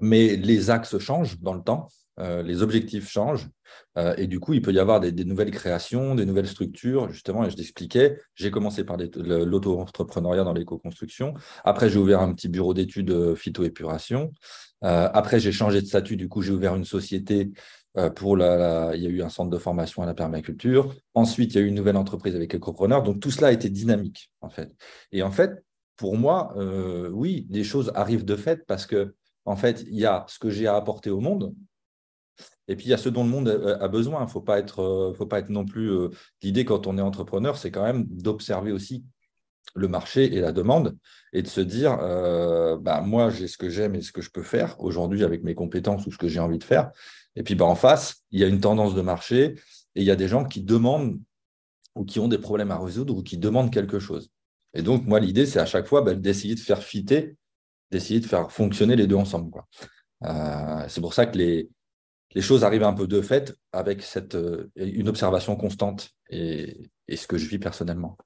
mais 0.00 0.36
les 0.36 0.70
axes 0.70 0.98
changent 0.98 1.40
dans 1.40 1.54
le 1.54 1.62
temps, 1.62 1.88
euh, 2.18 2.42
les 2.42 2.62
objectifs 2.62 3.08
changent, 3.08 3.48
euh, 3.96 4.14
et 4.18 4.26
du 4.26 4.40
coup, 4.40 4.52
il 4.52 4.62
peut 4.62 4.72
y 4.72 4.78
avoir 4.78 5.00
des, 5.00 5.12
nouvelles 5.24 5.50
créations, 5.50 6.14
des 6.14 6.26
nouvelles 6.26 6.48
structures, 6.48 7.10
justement, 7.10 7.44
et 7.44 7.50
je 7.50 7.56
t'expliquais, 7.56 8.18
j'ai 8.34 8.50
commencé 8.50 8.84
par 8.84 8.96
l'auto-entrepreneuriat 8.98 10.44
dans 10.44 10.52
l'éco-construction, 10.52 11.34
après 11.64 11.88
j'ai 11.88 11.98
ouvert 11.98 12.20
un 12.20 12.34
petit 12.34 12.48
bureau 12.48 12.74
d'études 12.74 13.34
phytoépuration, 13.34 14.32
après 14.82 15.40
j'ai 15.40 15.52
changé 15.52 15.82
de 15.82 15.86
statut, 15.86 16.16
du 16.16 16.28
coup 16.28 16.40
j'ai 16.40 16.52
ouvert 16.52 16.74
une 16.74 16.86
société 16.86 17.52
euh, 17.96 18.08
pour 18.08 18.36
la, 18.36 18.92
il 18.94 19.02
y 19.02 19.06
a 19.06 19.10
eu 19.10 19.22
un 19.22 19.28
centre 19.28 19.50
de 19.50 19.58
formation 19.58 20.02
à 20.02 20.06
la 20.06 20.14
permaculture. 20.14 20.94
Ensuite, 21.14 21.54
il 21.54 21.56
y 21.56 21.60
a 21.60 21.62
eu 21.62 21.68
une 21.68 21.74
nouvelle 21.74 21.96
entreprise 21.96 22.36
avec 22.36 22.54
Ecopreneur. 22.54 23.02
Donc, 23.02 23.20
tout 23.20 23.32
cela 23.32 23.48
a 23.48 23.52
été 23.52 23.68
dynamique, 23.68 24.30
en 24.40 24.48
fait. 24.48 24.70
Et 25.10 25.22
en 25.22 25.32
fait, 25.32 25.64
pour 25.96 26.16
moi, 26.16 26.54
euh, 26.56 27.10
oui, 27.12 27.46
des 27.50 27.64
choses 27.64 27.90
arrivent 27.96 28.24
de 28.24 28.36
fait 28.36 28.64
parce 28.66 28.86
que, 28.86 29.14
en 29.44 29.56
fait, 29.56 29.84
il 29.86 29.96
y 29.96 30.06
a 30.06 30.24
ce 30.28 30.38
que 30.38 30.50
j'ai 30.50 30.66
à 30.66 30.76
apporter 30.76 31.10
au 31.10 31.20
monde. 31.20 31.54
Et 32.68 32.76
puis, 32.76 32.86
il 32.86 32.90
y 32.90 32.94
a 32.94 32.98
ce 32.98 33.08
dont 33.08 33.24
le 33.24 33.30
monde 33.30 33.48
a 33.80 33.88
besoin. 33.88 34.20
Il 34.20 34.26
ne 34.26 34.30
faut, 34.30 34.40
pas 34.40 34.58
être, 34.58 34.80
euh, 34.80 35.14
faut 35.14 35.26
pas 35.26 35.42
non 35.42 35.64
plus. 35.64 35.90
L'idée, 36.42 36.64
quand 36.64 36.86
on 36.86 36.98
est 36.98 37.02
entrepreneur, 37.02 37.56
c'est 37.56 37.70
quand 37.70 37.82
même 37.82 38.04
d'observer 38.04 38.72
aussi 38.72 39.04
le 39.74 39.88
marché 39.88 40.34
et 40.34 40.40
la 40.40 40.52
demande 40.52 40.96
et 41.32 41.42
de 41.42 41.46
se 41.46 41.60
dire 41.60 41.96
bah, 42.80 43.02
moi 43.02 43.30
j'ai 43.30 43.46
ce 43.46 43.56
que 43.56 43.68
j'aime 43.68 43.94
et 43.94 44.00
ce 44.00 44.10
que 44.10 44.20
je 44.20 44.30
peux 44.30 44.42
faire 44.42 44.74
aujourd'hui 44.80 45.22
avec 45.22 45.44
mes 45.44 45.54
compétences 45.54 46.06
ou 46.06 46.10
ce 46.10 46.18
que 46.18 46.26
j'ai 46.26 46.40
envie 46.40 46.58
de 46.58 46.64
faire 46.64 46.90
et 47.36 47.42
puis 47.42 47.54
bah, 47.54 47.64
en 47.64 47.74
face, 47.74 48.24
il 48.30 48.40
y 48.40 48.44
a 48.44 48.46
une 48.46 48.60
tendance 48.60 48.94
de 48.94 49.02
marché 49.02 49.54
et 49.94 50.00
il 50.00 50.04
y 50.04 50.10
a 50.10 50.16
des 50.16 50.28
gens 50.28 50.44
qui 50.44 50.62
demandent 50.62 51.20
ou 51.94 52.04
qui 52.04 52.20
ont 52.20 52.28
des 52.28 52.38
problèmes 52.38 52.70
à 52.70 52.78
résoudre 52.78 53.16
ou 53.16 53.22
qui 53.22 53.38
demandent 53.38 53.72
quelque 53.72 53.98
chose. 53.98 54.30
Et 54.74 54.82
donc, 54.82 55.06
moi, 55.06 55.20
l'idée, 55.20 55.46
c'est 55.46 55.58
à 55.58 55.66
chaque 55.66 55.86
fois 55.86 56.02
bah, 56.02 56.14
d'essayer 56.14 56.54
de 56.54 56.60
faire 56.60 56.82
fitter, 56.82 57.36
d'essayer 57.90 58.20
de 58.20 58.26
faire 58.26 58.50
fonctionner 58.50 58.96
les 58.96 59.06
deux 59.06 59.16
ensemble. 59.16 59.62
Euh, 60.24 60.84
c'est 60.88 61.00
pour 61.00 61.14
ça 61.14 61.26
que 61.26 61.38
les, 61.38 61.68
choses 62.40 62.64
arrivent 62.64 62.84
un 62.84 62.92
peu 62.92 63.06
de 63.06 63.20
fait 63.22 63.54
avec 63.72 64.04
euh, 64.34 64.68
une 64.76 65.08
observation 65.08 65.56
constante 65.56 66.10
et, 66.28 66.90
ce 67.12 67.26
que 67.26 67.38
je 67.38 67.48
vis 67.48 67.58
personnellement. 67.58 68.16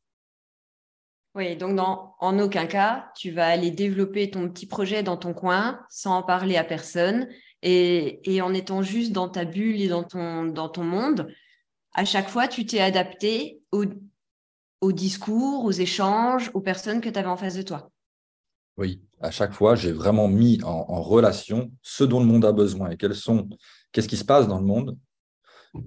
Oui, 1.35 1.57
donc 1.57 1.75
dans, 1.75 2.15
en 2.21 2.39
aucun 2.39 2.67
cas, 2.67 3.11
tu 3.17 3.33
vas 3.33 3.49
aller 3.49 3.71
développer 3.71 4.31
ton 4.31 4.49
petit 4.49 4.67
projet 4.67 5.03
dans 5.03 5.17
ton 5.17 5.35
coin 5.35 5.81
sans 5.91 6.19
en 6.19 6.23
parler 6.23 6.57
à 6.57 6.63
personne 6.63 7.29
et, 7.63 8.41
en 8.41 8.55
étant 8.55 8.83
juste 8.83 9.13
dans 9.13 9.29
ta 9.29 9.45
bulle 9.45 9.81
et 9.81 9.89
dans 9.89 10.05
ton, 10.05 10.45
dans 10.45 10.69
ton 10.69 10.85
monde. 10.85 11.33
À 11.93 12.05
chaque 12.05 12.29
fois, 12.29 12.47
tu 12.47 12.67
t'es 12.67 12.81
adapté 12.81 13.63
au, 13.73 13.85
au, 14.81 14.93
discours, 14.93 15.65
aux 15.65 15.73
échanges, 15.73 16.51
aux 16.55 16.61
personnes 16.61 17.01
que 17.01 17.09
tu 17.09 17.19
avais 17.19 17.29
en 17.29 17.37
face 17.37 17.57
de 17.57 17.63
toi. 17.63 17.91
Oui, 18.77 19.03
à 19.21 19.31
chaque 19.31 19.53
fois, 19.53 19.77
j'ai 19.77 19.93
vraiment 19.93 20.29
mis 20.29 20.63
en, 20.65 21.01
relation 21.03 21.73
ce 21.83 22.05
dont 22.05 22.21
le 22.21 22.27
monde 22.27 22.45
a 22.45 22.53
besoin 22.53 22.91
et 22.91 22.97
quels 22.97 23.15
sont, 23.15 23.49
qu'est-ce 23.93 24.09
qui 24.09 24.17
se 24.17 24.25
passe 24.25 24.49
dans 24.49 24.59
le 24.59 24.67
monde 24.67 24.99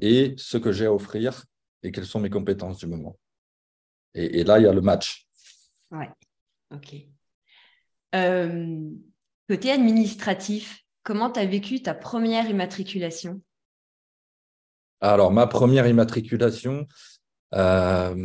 et 0.02 0.36
ce 0.38 0.58
que 0.58 0.72
j'ai 0.72 0.86
à 0.86 0.94
offrir 0.94 1.44
et 1.84 1.92
quelles 1.92 2.06
sont 2.06 2.20
mes 2.20 2.30
compétences 2.30 2.78
du 2.78 2.88
moment. 2.88 3.18
Et, 4.14 4.40
et 4.40 4.44
là, 4.44 4.60
il 4.60 4.64
y 4.64 4.68
a 4.68 4.74
le 4.74 4.82
match. 4.82 5.28
Ouais, 5.92 6.10
ok. 6.72 6.96
Euh, 8.16 8.90
côté 9.50 9.72
administratif, 9.72 10.84
comment 11.04 11.30
tu 11.32 11.40
as 11.40 11.46
vécu 11.46 11.82
ta 11.82 11.94
première 11.94 12.50
immatriculation? 12.50 13.42
Alors, 15.00 15.32
ma 15.32 15.46
première 15.46 15.88
immatriculation, 15.88 16.88
euh, 17.54 18.16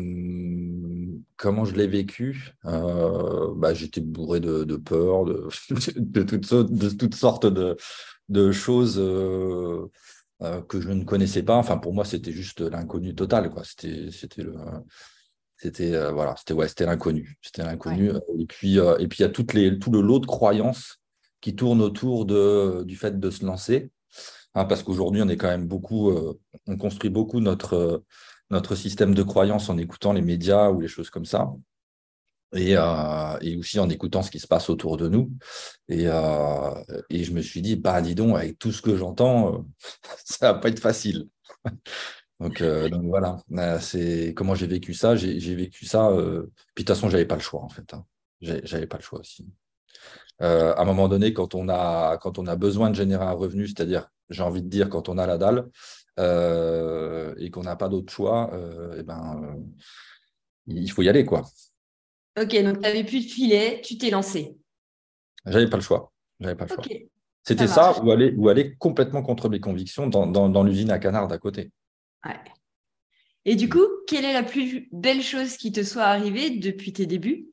comment 1.43 1.65
je 1.65 1.75
l'ai 1.75 1.89
vécu 1.89 2.53
euh, 2.67 3.53
bah, 3.57 3.75
J'étais 3.75 4.01
bourré 4.01 4.39
de, 4.39 4.77
peur, 4.77 5.25
de, 5.25 5.49
de, 5.97 6.23
toutes, 6.23 7.15
sortes 7.15 7.47
de, 7.47 8.53
choses 8.53 8.97
que 8.97 10.81
je 10.81 10.91
ne 10.91 11.05
connaissais 11.05 11.43
pas. 11.43 11.57
Enfin, 11.57 11.79
pour 11.79 11.95
moi, 11.95 12.05
c'était 12.05 12.33
juste 12.33 12.61
l'inconnu 12.61 13.15
total. 13.15 13.51
C'était 13.65 14.43
le 14.43 14.55
c'était 15.63 15.95
euh, 15.95 16.11
voilà, 16.11 16.35
c'était 16.37 16.55
ouais, 16.55 16.67
c'était 16.67 16.87
l'inconnu, 16.87 17.39
c'était 17.41 17.63
l'inconnu. 17.63 18.11
Et 18.37 18.47
puis 18.47 18.81
euh, 18.81 18.99
et 18.99 19.07
puis 19.07 19.21
il 19.21 19.23
y 19.23 19.25
a 19.25 19.29
toutes 19.29 19.53
les 19.53 19.79
tout 19.79 19.93
le 19.93 20.01
lot 20.01 20.19
de 20.19 20.27
croyances 20.27 20.99
qui 21.41 21.55
tournent 21.55 21.81
autour 21.81 22.27
de 22.27 22.83
du 22.85 22.97
fait 22.97 23.21
de 23.21 23.31
se 23.31 23.47
lancer, 23.47 23.91
hein, 24.55 24.65
parce 24.65 24.83
qu'aujourd'hui 24.83 25.23
on 25.23 25.29
est 25.29 25.37
quand 25.37 25.49
même 25.49 25.69
beaucoup, 25.69 26.11
euh, 26.11 26.39
on 26.67 26.77
construit 26.77 27.11
beaucoup 27.11 27.39
notre 27.39 28.03
notre 28.53 28.75
système 28.77 29.15
de 29.15 29.23
croyances 29.23 29.69
en 29.71 29.79
écoutant 29.79 30.13
les 30.13 30.21
médias 30.21 30.71
ou 30.71 30.81
les 30.81 30.89
choses 30.89 31.11
comme 31.11 31.25
ça. 31.25 31.51
et, 32.55 32.73
et, 32.73 33.57
aussi 33.57 33.81
en 33.81 33.89
écoutant 33.89 34.23
ce 34.23 34.31
qui 34.31 34.39
se 34.39 34.47
passe 34.47 34.69
autour 34.69 34.99
de 34.99 35.09
nous. 35.09 35.33
Et, 35.89 36.05
et 37.11 37.25
je 37.25 37.33
me 37.33 37.41
suis 37.41 37.63
dit, 37.63 37.77
bah, 37.77 38.01
dis 38.03 38.15
donc, 38.15 38.37
avec 38.37 38.59
tout 38.59 38.71
ce 38.71 38.83
que 38.83 38.97
j'entends, 38.97 39.65
ça 40.25 40.53
va 40.53 40.59
pas 40.59 40.69
être 40.69 40.81
facile. 40.81 41.29
donc, 42.41 42.63
donc, 42.63 43.05
voilà, 43.05 43.39
c'est 43.81 44.35
comment 44.37 44.55
j'ai 44.55 44.67
vécu 44.67 44.93
ça? 44.93 45.17
J'ai 45.17 45.55
vécu 45.55 45.87
ça. 45.87 46.11
puis 46.75 46.85
de 46.85 46.87
toute 46.87 46.89
façon, 46.89 47.09
j'avais 47.09 47.27
pas 47.27 47.37
le 47.37 47.41
choix 47.41 47.63
en 47.63 47.71
fait. 47.71 47.95
Hein. 47.95 48.05
J'avais 48.43 48.87
pas 48.87 48.99
le 48.99 49.03
choix 49.03 49.21
aussi. 49.21 49.47
à 50.41 50.79
un 50.79 50.85
moment 50.85 51.09
donné, 51.09 51.33
quand 51.33 51.55
on 51.55 51.71
a, 51.71 52.19
quand 52.19 52.39
on 52.39 52.47
a 52.47 52.57
besoin 52.57 52.91
de 52.91 52.97
générer 52.97 53.25
un 53.25 53.33
revenu, 53.33 53.67
c'est-à-dire, 53.67 54.11
j'ai 54.29 54.43
envie 54.43 54.63
de 54.63 54.69
dire, 54.69 54.91
quand 54.91 55.09
on 55.09 55.17
a 55.17 55.27
la 55.27 55.39
dalle 55.39 55.71
et 56.19 57.51
qu'on 57.51 57.63
n'a 57.63 57.77
pas 57.77 57.89
d'autre 57.89 58.13
choix, 58.13 58.51
et 58.95 59.01
eh 59.01 59.03
ben, 59.03 59.57
il 60.67 60.91
faut 60.91 61.03
y 61.03 61.09
aller, 61.09 61.25
quoi. 61.25 61.45
Ok, 62.41 62.63
donc 62.63 62.77
tu 62.77 62.81
n'avais 62.81 63.05
plus 63.05 63.27
de 63.27 63.31
filet, 63.31 63.81
tu 63.85 63.99
t'es 63.99 64.11
lancé. 64.11 64.57
J'avais 65.45 65.69
pas 65.69 65.77
le 65.77 65.83
choix. 65.83 66.13
J'avais 66.41 66.55
pas 66.55 66.65
le 66.65 66.75
choix. 66.75 66.85
C'était 67.45 67.67
ça, 67.67 68.01
ou, 68.03 68.11
aller, 68.11 68.33
ou 68.37 68.49
aller 68.49 68.77
complètement 68.77 69.23
contre 69.23 69.49
mes 69.49 69.61
convictions 69.61 70.07
dans, 70.07 70.27
dans, 70.27 70.63
l'usine 70.63 70.91
à 70.91 70.99
canard 70.99 71.27
d'à 71.27 71.39
côté. 71.39 71.73
Ouais. 72.25 72.39
Et 73.45 73.57
du 73.57 73.69
coup, 73.69 73.85
quelle 74.07 74.25
est 74.25 74.33
la 74.33 74.45
plus 74.45 74.89
belle 74.93 75.23
chose 75.23 75.57
qui 75.57 75.73
te 75.73 75.83
soit 75.83 76.05
arrivée 76.05 76.51
depuis 76.51 76.93
tes 76.93 77.07
débuts? 77.07 77.49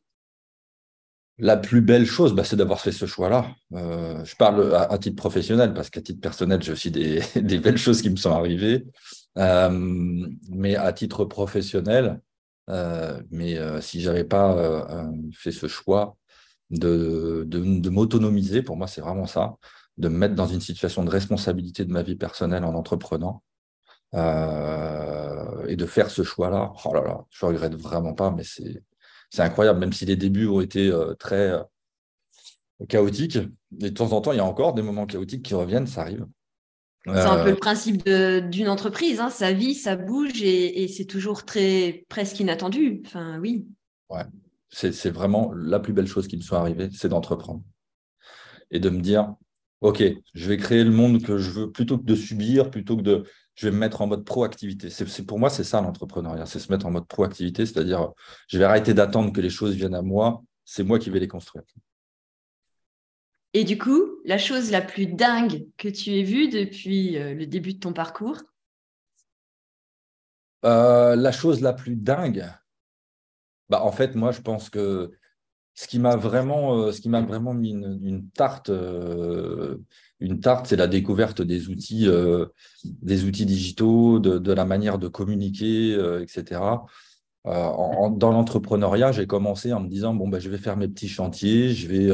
La 1.42 1.56
plus 1.56 1.80
belle 1.80 2.06
chose, 2.06 2.34
bah, 2.34 2.44
c'est 2.44 2.58
d'avoir 2.58 2.82
fait 2.82 2.92
ce 2.92 3.06
choix-là. 3.06 3.56
Euh, 3.74 4.24
je 4.26 4.36
parle 4.36 4.76
à, 4.76 4.98
titre 4.98 5.16
professionnel, 5.16 5.74
parce 5.74 5.90
qu'à 5.90 6.02
titre 6.02 6.20
personnel, 6.20 6.62
j'ai 6.62 6.74
aussi 6.74 6.92
des, 6.92 7.58
belles 7.60 7.78
choses 7.78 8.02
qui 8.02 8.10
me 8.10 8.18
sont 8.18 8.32
arrivées. 8.32 8.86
Euh, 9.38 10.28
mais 10.50 10.76
à 10.76 10.92
titre 10.92 11.24
professionnel, 11.24 12.20
euh, 12.70 13.22
mais 13.32 13.58
euh, 13.58 13.80
si 13.80 14.02
je 14.02 14.10
n'avais 14.10 14.26
pas 14.26 15.08
fait 15.34 15.52
ce 15.52 15.68
choix 15.68 16.18
de, 16.70 17.48
m'autonomiser, 17.90 18.62
pour 18.62 18.76
moi, 18.76 18.88
c'est 18.88 19.02
vraiment 19.02 19.26
ça, 19.26 19.56
de 19.98 20.10
me 20.10 20.18
mettre 20.18 20.36
dans 20.36 20.48
une 20.48 20.62
situation 20.62 21.04
de 21.06 21.10
responsabilité 21.10 21.86
de 21.86 21.92
ma 21.92 22.04
vie 22.04 22.16
personnelle 22.16 22.66
en 22.66 22.74
entreprenant 22.76 23.44
et 24.14 25.76
de 25.76 25.86
faire 25.86 26.10
ce 26.10 26.24
choix-là. 26.24 26.74
Oh 26.84 26.94
là 26.94 27.02
là, 27.04 27.26
je 27.30 27.46
regrette 27.46 27.76
vraiment 27.76 28.14
pas, 28.14 28.32
mais 28.32 28.44
c'est 28.44 28.84
incroyable, 29.38 29.80
même 29.80 29.94
si 29.94 30.06
les 30.06 30.16
débuts 30.16 30.48
ont 30.48 30.62
été 30.62 30.92
très 31.20 31.54
chaotiques. 32.88 33.38
Et 33.82 33.90
de 33.90 33.96
temps 33.96 34.12
en 34.12 34.22
temps, 34.22 34.32
il 34.32 34.38
y 34.38 34.42
a 34.42 34.46
encore 34.46 34.74
des 34.74 34.82
moments 34.82 35.06
chaotiques 35.06 35.44
qui 35.44 35.54
reviennent, 35.54 35.88
ça 35.88 36.02
arrive. 36.02 36.26
C'est 37.06 37.20
un 37.20 37.44
peu 37.44 37.52
le 37.52 37.56
principe 37.56 38.08
d'une 38.08 38.70
entreprise, 38.70 39.20
hein. 39.20 39.30
ça 39.30 39.52
vit, 39.54 39.74
ça 39.74 39.96
bouge 39.96 40.44
et, 40.44 40.88
c'est 40.88 41.06
toujours 41.06 41.46
très 41.46 42.06
presque 42.10 42.40
inattendu. 42.40 43.02
Enfin, 43.06 43.40
oui. 43.40 43.68
Ouais, 44.10 44.26
c'est 44.70 45.10
vraiment 45.10 45.52
la 45.54 45.80
plus 45.80 45.94
belle 45.94 46.08
chose 46.08 46.28
qui 46.28 46.38
me 46.38 46.42
soit 46.42 46.60
arrivée, 46.60 46.90
c'est 46.92 47.10
d'entreprendre 47.10 47.64
et 48.72 48.80
de 48.80 48.90
me 48.90 49.02
dire, 49.02 49.34
ok, 49.82 50.04
je 50.34 50.50
vais 50.50 50.58
créer 50.58 50.84
le 50.84 50.92
monde 50.92 51.24
que 51.24 51.38
je 51.38 51.52
veux 51.52 51.72
plutôt 51.72 51.98
que 51.98 52.04
de 52.04 52.16
subir, 52.16 52.70
plutôt 52.70 52.98
que 52.98 53.02
de, 53.02 53.24
je 53.56 53.68
vais 53.68 53.74
me 53.74 53.80
mettre 53.80 54.02
en 54.02 54.08
mode 54.08 54.26
proactivité. 54.26 54.90
C'est 54.90 55.26
pour 55.26 55.40
moi, 55.40 55.50
c'est 55.50 55.64
ça 55.64 55.82
l'entrepreneuriat, 55.82 56.46
c'est 56.46 56.60
se 56.60 56.72
mettre 56.72 56.86
en 56.86 56.92
mode 56.92 57.08
proactivité, 57.08 57.66
c'est-à-dire, 57.66 58.12
je 58.48 58.58
vais 58.58 58.66
arrêter 58.66 58.94
d'attendre 58.94 59.32
que 59.32 59.42
les 59.42 59.50
choses 59.50 59.76
viennent 59.76 59.96
à 59.96 60.02
moi, 60.02 60.44
c'est 60.66 60.84
moi 60.84 61.00
qui 61.00 61.10
vais 61.10 61.20
les 61.20 61.28
construire. 61.28 61.64
Et 63.54 63.64
du 63.64 63.78
coup, 63.78 64.20
la 64.26 64.38
chose 64.38 64.70
la 64.70 64.82
plus 64.82 65.08
dingue 65.08 65.66
que 65.78 65.88
tu 65.90 66.12
aies 66.12 66.24
vue 66.24 66.50
depuis 66.50 67.18
euh, 67.18 67.34
le 67.34 67.48
début 67.48 67.74
de 67.74 67.80
ton 67.80 67.94
parcours? 67.94 68.38
Euh, 70.66 71.16
La 71.16 71.32
chose 71.32 71.62
la 71.62 71.74
plus 71.74 71.96
dingue? 71.96 72.46
Bah, 73.70 73.82
En 73.82 73.92
fait, 73.92 74.16
moi, 74.16 74.32
je 74.32 74.42
pense 74.42 74.70
que 74.70 75.12
ce 75.80 75.88
qui 75.88 76.00
m'a 76.00 76.16
vraiment, 76.16 76.88
euh, 76.88 76.92
vraiment 77.28 77.54
mis 77.54 77.72
une, 77.72 78.30
tarte, 78.32 78.70
une 80.20 80.40
tarte, 80.42 80.68
c'est 80.68 80.76
la 80.76 80.88
découverte 80.88 81.42
des 81.42 81.70
outils, 81.70 82.08
des 82.84 83.24
outils 83.24 83.46
digitaux, 83.46 84.20
de, 84.20 84.52
la 84.52 84.66
manière 84.66 85.00
de 85.00 85.08
communiquer, 85.08 85.94
etc. 86.22 86.62
dans 87.46 88.32
l'entrepreneuriat, 88.32 89.14
j'ai 89.14 89.26
commencé 89.26 89.72
en 89.72 89.80
me 89.80 89.88
disant 89.88 90.14
bon, 90.14 90.28
bah, 90.28 90.40
je 90.40 90.50
vais 90.50 90.58
faire 90.58 90.76
mes 90.76 90.90
petits 90.90 91.08
chantiers, 91.08 91.74
je 91.74 91.88
vais 91.88 92.14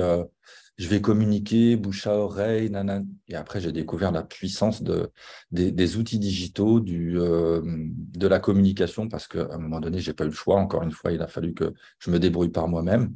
je 0.77 0.89
vais 0.89 1.01
communiquer 1.01 1.77
bouche 1.77 2.05
à 2.07 2.17
oreille, 2.17 2.69
nanana. 2.69 3.05
et 3.27 3.35
après 3.35 3.61
j'ai 3.61 3.71
découvert 3.71 4.11
la 4.11 4.23
puissance 4.23 4.83
de, 4.83 5.09
des, 5.51 5.97
outils 5.97 6.19
digitaux, 6.19 6.79
du, 6.79 7.17
euh, 7.17 7.61
de 7.63 8.27
la 8.27 8.39
communication, 8.39 9.07
parce 9.07 9.27
qu'à 9.27 9.47
un 9.51 9.57
moment 9.57 9.79
donné, 9.79 9.99
j'ai 9.99 10.13
pas 10.13 10.25
eu 10.25 10.27
le 10.27 10.33
choix. 10.33 10.57
Encore 10.57 10.83
une 10.83 10.91
fois, 10.91 11.11
il 11.11 11.21
a 11.21 11.27
fallu 11.27 11.53
que 11.53 11.73
je 11.99 12.11
me 12.11 12.19
débrouille 12.19 12.49
par 12.49 12.67
moi-même. 12.67 13.15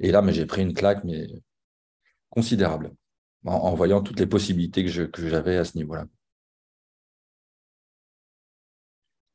Et 0.00 0.10
là, 0.10 0.22
mais 0.22 0.32
j'ai 0.32 0.46
pris 0.46 0.62
une 0.62 0.74
claque, 0.74 1.04
mais 1.04 1.26
considérable, 2.30 2.92
en, 3.44 3.74
voyant 3.74 4.02
toutes 4.02 4.20
les 4.20 4.26
possibilités 4.26 4.84
que, 4.84 5.04
que 5.04 5.28
j'avais 5.28 5.56
à 5.56 5.64
ce 5.64 5.76
niveau-là. 5.76 6.06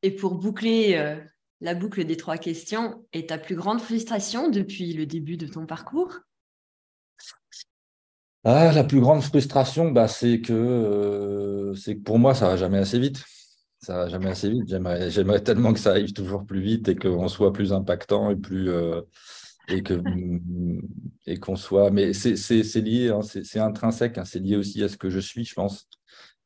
Et 0.02 0.10
pour 0.10 0.34
boucler 0.34 0.96
euh, 0.96 1.16
la 1.60 1.74
boucle 1.74 2.04
des 2.04 2.16
trois 2.16 2.38
questions, 2.38 3.06
et 3.12 3.26
ta 3.26 3.38
plus 3.38 3.56
grande 3.56 3.80
frustration 3.80 4.50
depuis 4.50 4.92
le 4.92 5.06
début 5.06 5.36
de 5.36 5.46
ton 5.46 5.66
parcours? 5.66 6.20
Ah, 8.44 8.72
la 8.72 8.84
plus 8.84 9.00
grande 9.00 9.22
frustration, 9.22 9.90
bah, 9.90 10.06
c'est 10.06 10.42
que, 10.42 10.52
euh, 10.52 11.74
c'est 11.74 11.96
que 11.96 12.02
pour 12.02 12.18
moi, 12.18 12.34
ça 12.34 12.48
va 12.48 12.56
jamais 12.58 12.78
assez 12.78 12.98
vite. 12.98 13.24
Ça 13.78 13.96
va 13.96 14.08
jamais 14.08 14.28
assez 14.28 14.50
vite. 14.50 14.68
J'aimerais, 14.68 15.10
j'aimerais 15.10 15.42
tellement 15.42 15.72
que 15.72 15.80
ça 15.80 15.90
arrive 15.90 16.12
toujours 16.12 16.44
plus 16.44 16.60
vite 16.60 16.88
et 16.88 16.96
qu'on 16.96 17.28
soit 17.28 17.52
plus 17.52 17.72
impactant 17.72 18.30
et 18.30 18.36
plus 18.36 18.70
euh, 18.70 19.00
et 19.68 19.82
que 19.82 20.00
et 21.26 21.38
qu'on 21.38 21.56
soit. 21.56 21.90
Mais 21.90 22.12
c'est, 22.12 22.34
lié, 22.80 23.10
hein, 23.10 23.20
c'est, 23.22 23.58
intrinsèque. 23.58 24.18
Hein, 24.18 24.24
c'est 24.24 24.40
lié 24.40 24.56
aussi 24.56 24.82
à 24.82 24.88
ce 24.88 24.96
que 24.96 25.10
je 25.10 25.20
suis, 25.20 25.44
je 25.44 25.54
pense. 25.54 25.88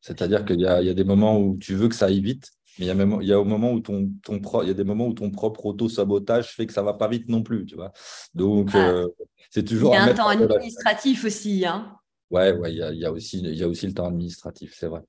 C'est-à-dire 0.00 0.44
qu'il 0.44 0.60
y 0.60 0.62
y 0.62 0.66
a 0.66 0.94
des 0.94 1.04
moments 1.04 1.38
où 1.38 1.56
tu 1.58 1.74
veux 1.74 1.88
que 1.88 1.94
ça 1.94 2.06
aille 2.06 2.20
vite, 2.20 2.50
mais 2.78 2.86
il 2.86 2.88
y 2.88 2.90
a, 2.90 2.94
même, 2.94 3.18
il 3.20 3.26
y 3.26 3.32
a 3.32 3.40
au 3.40 3.44
moment 3.44 3.72
où 3.72 3.80
ton, 3.80 4.10
ton 4.22 4.38
pro, 4.38 4.62
il 4.62 4.68
y 4.68 4.70
a 4.70 4.74
des 4.74 4.84
moments 4.84 5.08
où 5.08 5.14
ton 5.14 5.30
propre 5.30 5.66
auto-sabotage 5.66 6.54
fait 6.54 6.66
que 6.66 6.72
ça 6.72 6.82
va 6.82 6.94
pas 6.94 7.08
vite 7.08 7.28
non 7.28 7.42
plus, 7.42 7.66
tu 7.66 7.74
vois. 7.74 7.92
Donc, 8.34 8.70
ah. 8.74 8.90
euh, 8.90 9.08
c'est 9.50 9.64
toujours. 9.64 9.92
Il 9.92 9.96
y 9.96 9.98
a 9.98 10.04
un, 10.04 10.14
temps 10.14 10.28
administratif 10.28 11.24
aussi, 11.24 11.66
hein. 11.66 11.98
Ouais, 12.30 12.52
ouais, 12.52 12.72
il 12.72 12.76
y 12.76 12.82
a, 12.82 12.92
il 12.92 12.98
y 12.98 13.06
a, 13.06 13.12
aussi, 13.12 13.38
il 13.38 13.54
y 13.54 13.62
a 13.62 13.68
aussi 13.68 13.86
le 13.86 13.94
temps 13.94 14.06
administratif, 14.06 14.74
c'est 14.78 14.86
vrai. 14.86 15.00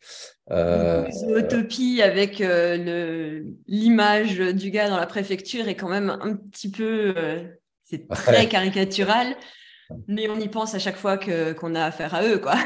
Euh, 0.52 1.06
Utopie 1.38 2.02
avec 2.02 2.40
euh, 2.40 3.44
l'image 3.68 4.40
du 4.40 4.72
gars 4.72 4.90
dans 4.90 4.98
la 4.98 5.06
préfecture 5.06 5.68
est 5.68 5.76
quand 5.76 5.90
même 5.90 6.10
un 6.10 6.36
petit 6.36 6.72
peu, 6.72 7.14
euh, 7.18 7.44
c'est 7.90 8.08
très 8.08 8.48
caricatural, 8.48 9.36
mais 10.08 10.30
on 10.30 10.40
y 10.40 10.48
pense 10.48 10.76
à 10.76 10.80
chaque 10.80 10.98
fois 10.98 11.18
qu'on 11.18 11.76
a 11.76 11.86
affaire 11.86 12.14
à 12.14 12.24
eux, 12.24 12.40
quoi. 12.40 12.56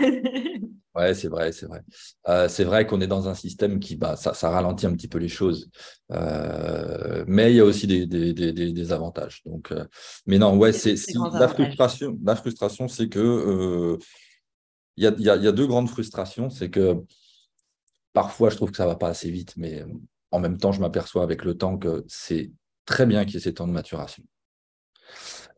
Ouais, 0.96 1.16
c'est 1.16 1.28
vrai, 1.28 1.52
c'est 1.52 1.66
vrai. 1.66 1.82
Euh, 2.28 2.48
c'est 2.48 2.64
vrai 2.64 2.86
qu'on 2.86 3.02
est 3.02 3.08
dans 3.08 3.28
un 3.28 3.34
système 3.34 3.80
qui, 3.80 3.96
bah, 3.96 4.16
ça, 4.16 4.36
ça 4.36 4.52
ralentit 4.52 4.86
un 4.86 4.94
petit 4.94 5.08
peu 5.08 5.18
les 5.18 5.28
choses, 5.28 5.72
euh, 6.12 7.26
mais 7.28 7.52
il 7.52 7.56
y 7.56 7.60
a 7.62 7.66
aussi 7.66 7.88
des, 7.88 8.06
des, 8.06 8.32
des, 8.32 8.54
des 8.54 8.92
avantages. 8.92 9.42
Donc, 9.44 9.72
euh, 9.72 9.86
mais 10.28 10.38
non, 10.38 10.56
ouais, 10.56 10.72
c'est 10.72 10.94
la 11.34 11.48
frustration. 11.48 12.16
La 12.24 12.36
frustration, 12.36 12.88
c'est 12.88 13.10
que 13.10 13.98
il 14.96 15.04
y 15.04 15.08
a, 15.08 15.16
y, 15.18 15.30
a, 15.32 15.36
y, 15.38 15.48
a, 15.48 15.52
deux 15.52 15.66
grandes 15.66 15.90
frustrations. 15.90 16.52
C'est 16.52 16.70
que 16.70 17.04
parfois, 18.14 18.52
je 18.52 18.58
trouve 18.58 18.70
que 18.70 18.78
ça 18.78 18.86
va 18.86 18.96
pas 18.96 19.08
assez 19.08 19.32
vite, 19.32 19.54
mais 19.58 19.84
en 20.30 20.40
même 20.40 20.60
temps, 20.60 20.74
je 20.74 20.80
m'aperçois 20.80 21.24
avec 21.24 21.44
le 21.44 21.58
temps 21.58 21.80
que 21.80 22.06
c'est 22.08 22.52
très 22.86 23.08
bien 23.08 23.26
qu'il 23.26 23.34
y 23.34 23.38
ait 23.38 23.40
ces 23.40 23.56
temps 23.56 23.68
de 23.68 23.74
maturation. 23.74 24.24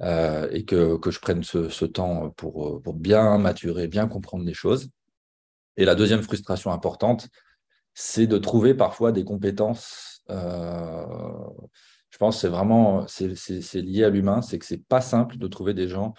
Et 0.01 0.65
que, 0.65 0.97
que 0.97 1.11
je 1.11 1.19
prenne 1.19 1.43
ce, 1.43 1.85
temps 1.85 2.29
pour, 2.31 2.81
bien 2.93 3.37
maturer, 3.37 3.87
bien 3.87 4.07
comprendre 4.07 4.45
les 4.45 4.53
choses. 4.53 4.89
Et 5.77 5.85
la 5.85 5.95
deuxième 5.95 6.21
frustration 6.21 6.71
importante, 6.71 7.29
c'est 7.93 8.27
de 8.27 8.37
trouver 8.37 8.73
parfois 8.73 9.11
des 9.11 9.23
compétences. 9.23 10.21
Euh, 10.29 11.05
je 12.09 12.17
pense 12.17 12.35
que 12.35 12.41
c'est 12.41 12.47
vraiment 12.47 13.05
c'est 13.07 13.81
lié 13.81 14.03
à 14.03 14.09
l'humain, 14.09 14.41
c'est 14.41 14.59
que 14.59 14.65
c'est 14.65 14.85
pas 14.85 15.01
simple 15.01 15.37
de 15.37 15.47
trouver 15.47 15.73
des 15.73 15.87
gens 15.87 16.13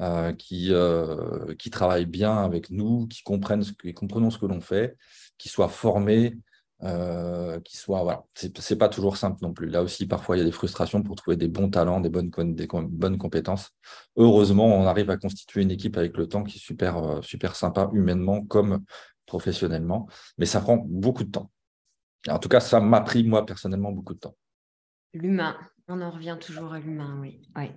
euh, 0.00 0.32
qui, 0.32 0.68
euh, 0.72 1.54
travaillent 1.70 2.06
bien 2.06 2.36
avec 2.36 2.70
nous, 2.70 3.06
qui 3.06 3.22
comprennent 3.22 3.62
ce 3.62 3.72
qui 3.72 3.94
comprenons 3.94 4.30
ce 4.30 4.38
que 4.38 4.46
l'on 4.46 4.60
fait, 4.60 4.96
qui 5.38 5.48
soient 5.48 5.68
formés, 5.68 6.36
euh, 6.82 7.58
qui 7.60 7.76
soit 7.76 8.02
voilà. 8.02 8.24
C'est 8.34 8.76
pas 8.76 8.90
toujours 8.90 9.16
simple 9.16 9.38
non 9.40 9.54
plus. 9.54 9.68
Là 9.68 9.82
aussi 9.82 10.06
parfois 10.06 10.36
il 10.36 10.40
y 10.40 10.42
a 10.42 10.44
des 10.44 10.52
frustrations 10.52 11.02
pour 11.02 11.16
trouver 11.16 11.36
des 11.36 11.48
bons 11.48 11.70
talents 11.70 12.00
des 12.00 12.10
bonnes 12.10 12.30
des 12.54 12.66
bonnes 12.66 13.16
compétences. 13.16 13.70
Heureusement 14.16 14.66
on 14.66 14.86
arrive 14.86 15.08
à 15.08 15.16
constituer 15.16 15.62
une 15.62 15.70
équipe 15.70 15.96
avec 15.96 16.16
le 16.18 16.28
temps 16.28 16.44
qui 16.44 16.58
est 16.58 16.60
super 16.60 16.98
euh, 16.98 17.22
super 17.22 17.56
sympa 17.56 17.88
humainement 17.94 18.42
comme 18.44 18.84
professionnellement. 19.24 20.06
Mais 20.36 20.44
ça 20.44 20.60
prend 20.60 20.76
beaucoup 20.76 21.24
de 21.24 21.30
temps. 21.30 21.50
En 22.28 22.38
tout 22.38 22.50
cas 22.50 22.60
ça 22.60 22.78
m'a 22.78 23.00
pris 23.00 23.24
moi 23.24 23.46
personnellement 23.46 23.92
beaucoup 23.92 24.14
de 24.14 24.20
temps. 24.20 24.36
L'humain. 25.14 25.56
On 25.88 26.02
en 26.02 26.10
revient 26.10 26.36
toujours 26.40 26.74
à 26.74 26.78
l'humain 26.80 27.18
oui. 27.22 27.40
Oui 27.56 27.70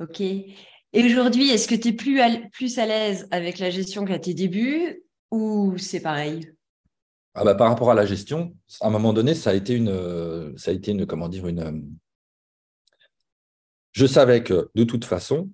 ok. 0.00 0.20
Et 0.20 1.04
aujourd'hui 1.04 1.50
est-ce 1.50 1.68
que 1.68 1.74
tu 1.74 1.88
es 1.88 1.92
plus 1.92 2.20
plus 2.52 2.78
à 2.78 2.86
l'aise 2.86 3.28
avec 3.30 3.58
la 3.58 3.68
gestion 3.68 4.06
qu'à 4.06 4.18
tes 4.18 4.32
débuts 4.32 5.02
ou 5.30 5.76
c'est 5.76 6.00
pareil? 6.00 6.50
Ah 7.34 7.44
bah, 7.44 7.54
par 7.54 7.68
rapport 7.68 7.90
à 7.90 7.94
la 7.94 8.06
gestion, 8.06 8.54
à 8.80 8.88
un 8.88 8.90
moment 8.90 9.12
donné, 9.12 9.34
ça 9.34 9.50
a 9.50 9.54
été 9.54 9.74
une, 9.74 10.56
ça 10.58 10.70
a 10.70 10.74
été 10.74 10.92
une 10.92 11.06
comment 11.06 11.28
dire, 11.28 11.46
une, 11.46 11.96
Je 13.92 14.06
savais 14.06 14.42
que 14.42 14.70
de 14.74 14.84
toute 14.84 15.04
façon, 15.04 15.50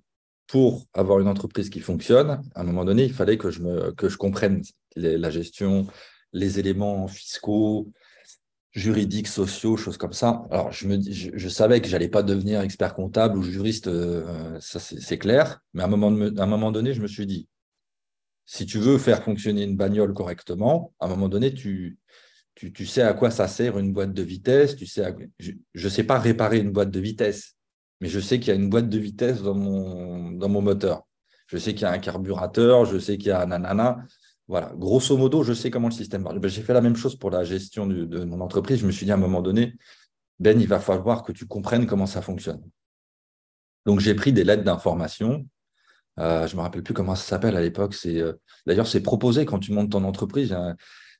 pour 0.47 0.85
avoir 0.93 1.19
une 1.19 1.27
entreprise 1.27 1.69
qui 1.69 1.79
fonctionne, 1.79 2.41
à 2.55 2.61
un 2.61 2.63
moment 2.63 2.83
donné, 2.83 3.05
il 3.05 3.13
fallait 3.13 3.37
que 3.37 3.51
je, 3.51 3.61
me, 3.61 3.91
que 3.91 4.09
je 4.09 4.17
comprenne 4.17 4.61
la 4.95 5.29
gestion, 5.29 5.87
les 6.33 6.59
éléments 6.59 7.07
fiscaux, 7.07 7.91
juridiques, 8.71 9.27
sociaux, 9.27 9.77
choses 9.77 9.97
comme 9.97 10.13
ça. 10.13 10.43
Alors, 10.51 10.71
je, 10.71 10.87
me, 10.87 11.01
je, 11.01 11.31
je 11.33 11.49
savais 11.49 11.81
que 11.81 11.87
je 11.87 11.93
n'allais 11.93 12.09
pas 12.09 12.23
devenir 12.23 12.61
expert 12.61 12.93
comptable 12.93 13.37
ou 13.37 13.43
juriste, 13.43 13.87
euh, 13.87 14.59
ça 14.59 14.79
c'est 14.79 15.17
clair, 15.17 15.59
mais 15.73 15.83
à 15.83 15.85
un, 15.85 15.89
moment 15.89 16.09
à 16.37 16.43
un 16.43 16.47
moment 16.47 16.71
donné, 16.71 16.93
je 16.93 17.01
me 17.01 17.07
suis 17.07 17.25
dit, 17.25 17.47
si 18.51 18.65
tu 18.65 18.79
veux 18.79 18.97
faire 18.97 19.23
fonctionner 19.23 19.61
une 19.61 19.77
bagnole 19.77 20.11
correctement, 20.11 20.91
à 20.99 21.05
un 21.05 21.09
moment 21.09 21.29
donné, 21.29 21.53
tu, 21.53 21.99
sais 22.83 23.03
à 23.03 23.13
quoi 23.13 23.29
ça 23.29 23.47
sert 23.47 23.77
une 23.77 23.93
boîte 23.93 24.11
de 24.11 24.23
vitesse, 24.23 24.75
je 25.37 25.53
ne 25.83 25.89
sais 25.89 26.03
pas 26.03 26.17
réparer 26.17 26.57
une 26.57 26.71
boîte 26.71 26.89
de 26.89 26.99
vitesse, 26.99 27.55
mais 28.01 28.07
je 28.07 28.19
sais 28.19 28.39
qu'il 28.39 28.47
y 28.47 28.51
a 28.51 28.55
une 28.55 28.67
boîte 28.67 28.89
de 28.89 28.97
vitesse 28.97 29.43
dans 29.43 29.53
mon, 29.53 30.31
dans 30.31 30.49
mon 30.49 30.63
moteur. 30.63 31.03
Je 31.45 31.59
sais 31.59 31.73
qu'il 31.73 31.83
y 31.83 31.85
a 31.85 31.91
un 31.91 31.99
carburateur, 31.99 32.85
je 32.85 32.97
sais 32.97 33.19
qu'il 33.19 33.27
y 33.27 33.31
a 33.31 33.39
un 33.43 33.45
nanana. 33.45 34.03
Voilà, 34.47 34.73
grosso 34.75 35.15
modo, 35.15 35.43
je 35.43 35.53
sais 35.53 35.69
comment 35.69 35.89
le 35.89 35.93
système 35.93 36.23
marche. 36.23 36.39
Ben, 36.39 36.49
j'ai 36.49 36.63
fait 36.63 36.73
la 36.73 36.81
même 36.81 36.95
chose 36.95 37.15
pour 37.15 37.29
la 37.29 37.43
gestion 37.43 37.85
de 37.85 38.23
mon 38.23 38.41
entreprise. 38.41 38.79
Je 38.79 38.87
me 38.87 38.91
suis 38.91 39.05
dit 39.05 39.11
à 39.11 39.15
un 39.15 39.17
moment 39.17 39.43
donné, 39.43 39.75
Ben, 40.39 40.59
il 40.59 40.67
va 40.67 40.79
falloir 40.79 41.21
que 41.21 41.33
tu 41.33 41.45
comprennes 41.45 41.85
comment 41.85 42.07
ça 42.07 42.23
fonctionne. 42.23 42.63
Donc, 43.85 43.99
j'ai 43.99 44.15
pris 44.15 44.33
des 44.33 44.43
lettres 44.43 44.63
d'information. 44.63 45.45
Euh, 46.19 46.47
je 46.47 46.55
me 46.55 46.61
rappelle 46.61 46.83
plus 46.83 46.93
comment 46.93 47.15
ça 47.15 47.23
s'appelle 47.23 47.55
à 47.55 47.61
l'époque. 47.61 47.95
Euh, 48.05 48.33
d'ailleurs, 48.65 48.87
c'est 48.87 49.01
proposé 49.01 49.45
quand 49.45 49.59
tu 49.59 49.71
montes 49.71 49.91
ton 49.91 50.03
entreprise. 50.03 50.55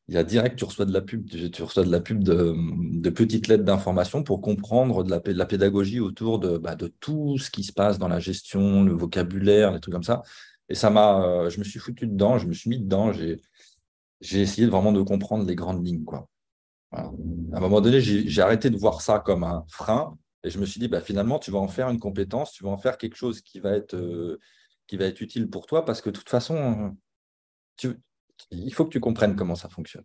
Il 0.07 0.15
y, 0.15 0.17
a, 0.17 0.23
direct, 0.23 0.57
tu 0.57 0.65
reçois 0.65 0.85
de 0.85 0.91
la 0.91 1.01
pub, 1.01 1.29
tu 1.29 1.61
reçois 1.61 1.83
de 1.83 1.91
la 1.91 1.99
pub 1.99 2.23
de, 2.23 3.09
petites 3.11 3.47
lettres 3.47 3.63
d'information 3.63 4.23
pour 4.23 4.41
comprendre 4.41 5.03
de 5.03 5.11
la, 5.11 5.45
pédagogie 5.45 5.99
autour 5.99 6.39
de, 6.39 6.57
bah, 6.57 6.75
de 6.75 6.87
tout 6.99 7.37
ce 7.37 7.51
qui 7.51 7.63
se 7.63 7.71
passe 7.71 7.99
dans 7.99 8.07
la 8.07 8.19
gestion, 8.19 8.83
le 8.83 8.93
vocabulaire, 8.93 9.71
les 9.71 9.79
trucs 9.79 9.93
comme 9.93 10.03
ça. 10.03 10.23
Et 10.67 10.75
ça 10.75 10.89
m'a, 10.89 11.23
euh, 11.23 11.49
je 11.49 11.59
me 11.59 11.63
suis 11.63 11.79
foutu 11.79 12.07
dedans, 12.07 12.37
je 12.37 12.47
me 12.47 12.53
suis 12.53 12.69
mis 12.69 12.79
dedans, 12.79 13.11
j'ai, 13.11 13.39
essayé 14.21 14.67
vraiment 14.67 14.91
de 14.91 15.01
comprendre 15.01 15.45
les 15.45 15.55
grandes 15.55 15.85
lignes. 15.85 16.03
À 16.91 17.03
un 17.53 17.59
moment 17.59 17.79
donné, 17.79 18.01
j'ai, 18.01 18.41
arrêté 18.41 18.69
de 18.69 18.77
voir 18.77 19.01
ça 19.01 19.19
comme 19.19 19.43
un 19.43 19.63
frein 19.69 20.17
et 20.43 20.49
je 20.49 20.59
me 20.59 20.65
suis 20.65 20.79
dit, 20.79 20.87
bah, 20.87 21.01
finalement, 21.01 21.39
tu 21.39 21.51
vas 21.51 21.59
en 21.59 21.67
faire 21.67 21.89
une 21.89 21.99
compétence, 21.99 22.51
tu 22.51 22.63
vas 22.63 22.69
en 22.69 22.77
faire 22.77 22.97
quelque 22.97 23.15
chose 23.15 23.41
qui 23.41 23.59
va 23.59 23.71
être, 23.71 23.95
euh, 23.95 24.39
qui 24.89 24.98
va 24.98 25.05
être 25.05 25.22
utile 25.22 25.48
pour 25.48 25.67
toi 25.67 25.86
parce 25.86 26.01
que 26.01 26.10
de 26.10 26.17
toute 26.17 26.29
façon, 26.29 26.98
tu, 27.77 27.93
il 28.50 28.74
faut 28.74 28.86
que 28.86 28.89
tu 28.89 29.00
comprennes 29.00 29.36
comment 29.36 29.53
ça 29.53 29.69
fonctionne. 29.69 30.03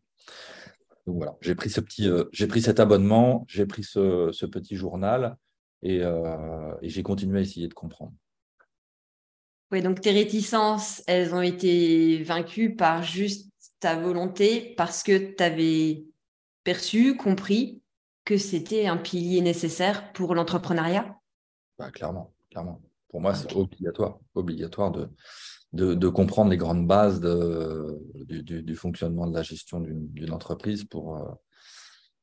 Donc 1.06 1.16
voilà, 1.16 1.36
j'ai 1.40 1.54
pris, 1.54 1.70
ce 1.70 1.80
petit, 1.80 2.06
euh, 2.06 2.24
j'ai 2.32 2.46
pris 2.46 2.60
cet 2.60 2.80
abonnement, 2.80 3.46
j'ai 3.48 3.64
pris 3.64 3.82
ce, 3.82 4.30
ce, 4.30 4.44
petit 4.44 4.76
journal 4.76 5.38
et, 5.82 6.00
et 6.00 6.88
j'ai 6.88 7.02
continué 7.02 7.38
à 7.38 7.42
essayer 7.42 7.68
de 7.68 7.74
comprendre. 7.74 8.12
Oui, 9.72 9.80
donc 9.80 10.02
tes 10.02 10.12
réticences, 10.12 11.02
elles 11.06 11.34
ont 11.34 11.40
été 11.40 12.22
vaincues 12.22 12.76
par 12.76 13.02
juste 13.02 13.50
ta 13.80 13.96
volonté 13.96 14.74
parce 14.76 15.02
que 15.02 15.34
tu 15.34 15.42
avais 15.42 16.04
perçu, 16.62 17.16
compris 17.16 17.82
que 18.26 18.36
c'était 18.36 18.86
un 18.86 18.98
pilier 18.98 19.40
nécessaire 19.40 20.12
pour 20.12 20.34
l'entrepreneuriat? 20.34 21.18
Bah, 21.78 21.90
Clairement, 21.90 22.34
clairement. 22.50 22.80
Pour 23.14 23.20
moi, 23.20 23.32
c'est 23.32 23.54
obligatoire, 23.54 24.18
obligatoire 24.34 24.90
de, 24.90 25.94
de, 25.94 26.08
comprendre 26.08 26.50
les 26.50 26.56
grandes 26.56 26.84
bases 26.84 27.20
de, 27.20 27.96
du, 28.26 28.74
fonctionnement 28.74 29.28
de 29.28 29.34
la 29.36 29.44
gestion 29.44 29.78
d'une 29.78 30.32
entreprise 30.32 30.82
pour, 30.82 31.16
euh, 31.16 31.30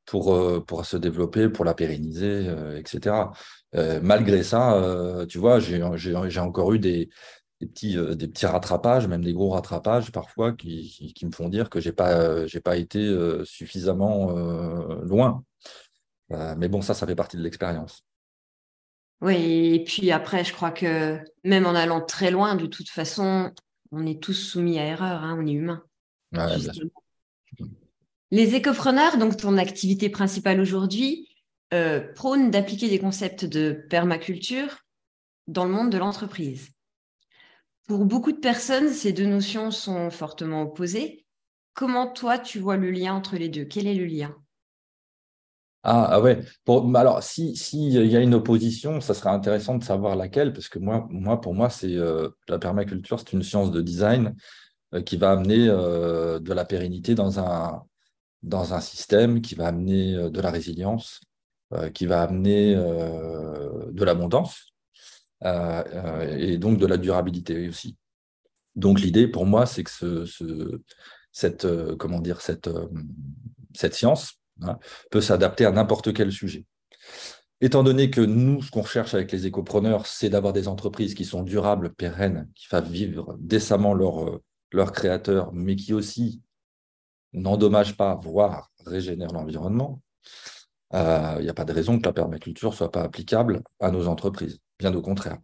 pour, 0.06 0.36
euh, 0.36 0.60
pour 0.60 0.86
se 0.86 0.98
développer, 0.98 1.48
pour 1.48 1.64
la 1.64 1.76
pérenniser, 1.76 2.46
euh, 2.50 2.78
etc. 2.78 3.32
malgré 4.02 4.44
ça, 4.44 5.26
tu 5.30 5.38
vois, 5.38 5.62
j'ai 5.62 5.82
encore 6.42 6.74
eu 6.74 6.80
des, 6.80 7.08
des 7.62 7.68
petits, 7.68 7.98
euh, 7.98 8.14
des 8.14 8.28
petits 8.28 8.46
rattrapages, 8.46 9.08
même 9.08 9.24
des 9.24 9.32
gros 9.32 9.52
rattrapages 9.52 10.12
parfois 10.12 10.52
qui, 10.52 11.14
qui, 11.16 11.26
me 11.26 11.32
font 11.32 11.48
dire 11.48 11.70
que 11.70 11.80
je 11.80 11.88
n'ai 11.88 11.96
pas, 11.96 12.20
euh, 12.20 12.48
pas 12.62 12.76
été 12.76 13.00
euh, 13.00 13.46
suffisamment 13.46 14.32
loin. 15.04 15.42
mais 16.30 16.68
bon, 16.68 16.82
ça, 16.82 16.94
ça 16.94 17.08
fait 17.08 17.16
partie 17.16 17.38
de 17.38 17.44
l'expérience. 17.44 18.04
Oui, 19.22 19.76
et 19.76 19.84
puis 19.84 20.12
après, 20.12 20.44
je 20.44 20.52
crois 20.52 20.72
que 20.72 21.20
même 21.44 21.66
en 21.68 21.76
allant 21.76 22.02
très 22.02 22.32
loin, 22.32 22.56
de 22.56 22.66
toute 22.66 22.90
façon, 22.90 23.52
on 23.92 24.06
est 24.06 24.22
tous 24.22 24.34
soumis 24.34 24.80
à 24.80 24.86
erreur, 24.86 25.24
hein, 25.24 25.38
on 25.40 25.46
est 25.46 25.52
humain. 25.52 25.84
Les 28.32 28.56
écopreneurs, 28.56 29.18
donc 29.18 29.38
ton 29.38 29.58
activité 29.58 30.10
principale 30.10 30.60
aujourd'hui, 30.60 31.30
prônent 32.16 32.50
d'appliquer 32.50 32.90
des 32.90 33.00
concepts 33.00 33.46
de 33.46 33.86
permaculture 33.90 34.80
dans 35.48 35.66
le 35.66 35.72
monde 35.72 35.92
de 35.92 35.98
l'entreprise. 35.98 36.70
Pour 37.88 38.06
beaucoup 38.06 38.32
de 38.32 38.40
personnes, 38.40 38.90
ces 38.90 39.14
deux 39.14 39.26
notions 39.26 39.70
sont 39.70 40.10
fortement 40.10 40.64
opposées. 40.64 41.26
Comment 41.74 42.08
toi, 42.08 42.40
tu 42.40 42.60
vois 42.60 42.78
le 42.78 42.90
lien 42.90 43.14
entre 43.14 43.36
les 43.36 43.50
deux? 43.50 43.66
Quel 43.66 43.86
est 43.86 43.96
le 43.96 44.06
lien? 44.06 44.36
Ah, 45.84 46.10
ah, 46.12 46.22
ouais. 46.22 46.40
alors, 46.96 47.24
s'il 47.24 47.58
si, 47.58 47.90
y 47.90 48.16
a 48.16 48.20
une 48.20 48.36
opposition, 48.36 49.02
ça 49.02 49.16
serait 49.16 49.32
intéressant 49.32 49.78
de 49.78 49.84
savoir 49.84 50.16
laquelle, 50.16 50.54
parce 50.54 50.70
que 50.70 50.78
moi, 50.78 51.08
pour 51.42 51.56
moi, 51.56 51.72
c'est 51.72 51.96
euh, 51.96 52.30
la 52.48 52.60
permaculture, 52.60 53.20
c'est 53.20 53.34
une 53.34 53.42
science 53.42 53.72
de 53.72 53.82
design 53.82 54.36
euh, 54.94 55.02
qui 55.02 55.18
va 55.18 55.32
amener 55.32 55.68
euh, 55.70 56.40
de 56.40 56.54
la 56.54 56.66
pérennité 56.66 57.16
dans 57.16 57.40
un, 57.40 58.82
système, 58.82 59.42
qui 59.42 59.56
va 59.56 59.68
amener 59.68 60.30
de 60.30 60.42
la 60.42 60.52
résilience, 60.52 61.22
qui 61.94 62.06
va 62.06 62.24
amener 62.24 62.76
de 62.76 64.04
l'abondance. 64.04 64.74
Et 65.44 66.58
donc 66.58 66.78
de 66.78 66.86
la 66.86 66.98
durabilité 66.98 67.70
aussi. 67.70 67.98
Donc 68.76 69.00
l'idée 69.00 69.28
pour 69.28 69.46
moi, 69.46 69.66
c'est 69.66 69.84
que 69.84 70.26
ce, 70.26 71.96
comment 71.96 72.20
dire, 72.20 72.42
cette 72.42 72.70
science 73.94 74.41
hein, 74.62 74.78
peut 75.10 75.22
s'adapter 75.22 75.66
à 75.66 75.72
n'importe 75.72 76.14
quel 76.14 76.32
sujet. 76.32 76.66
Étant 77.62 77.84
donné 77.84 78.10
que 78.10 78.22
nous, 78.22 78.62
ce 78.64 78.72
qu'on 78.72 78.82
recherche 78.82 79.14
avec 79.14 79.32
les 79.32 79.46
écopreneurs, 79.46 80.08
c'est 80.08 80.30
d'avoir 80.30 80.54
des 80.54 80.68
entreprises 80.68 81.14
qui 81.14 81.26
sont 81.26 81.44
durables, 81.44 81.94
pérennes, 81.94 82.50
qui 82.56 82.66
fassent 82.66 82.90
vivre 82.90 83.36
décemment 83.40 83.94
leurs 83.94 84.40
leur 84.74 84.92
créateurs, 84.92 85.52
mais 85.54 85.76
qui 85.76 85.94
aussi 85.94 86.42
n'endommagent 87.34 87.98
pas, 87.98 88.16
voire 88.16 88.72
régénèrent 88.86 89.34
l'environnement, 89.34 90.02
il 90.94 91.42
n'y 91.42 91.50
a 91.50 91.54
pas 91.54 91.66
de 91.66 91.74
raison 91.74 92.00
que 92.00 92.06
la 92.06 92.14
permaculture 92.14 92.72
ne 92.72 92.76
soit 92.76 92.92
pas 92.92 93.04
applicable 93.04 93.64
à 93.80 93.92
nos 93.92 94.08
entreprises 94.08 94.60
bien 94.80 94.94
au 94.94 95.02
contraire. 95.02 95.38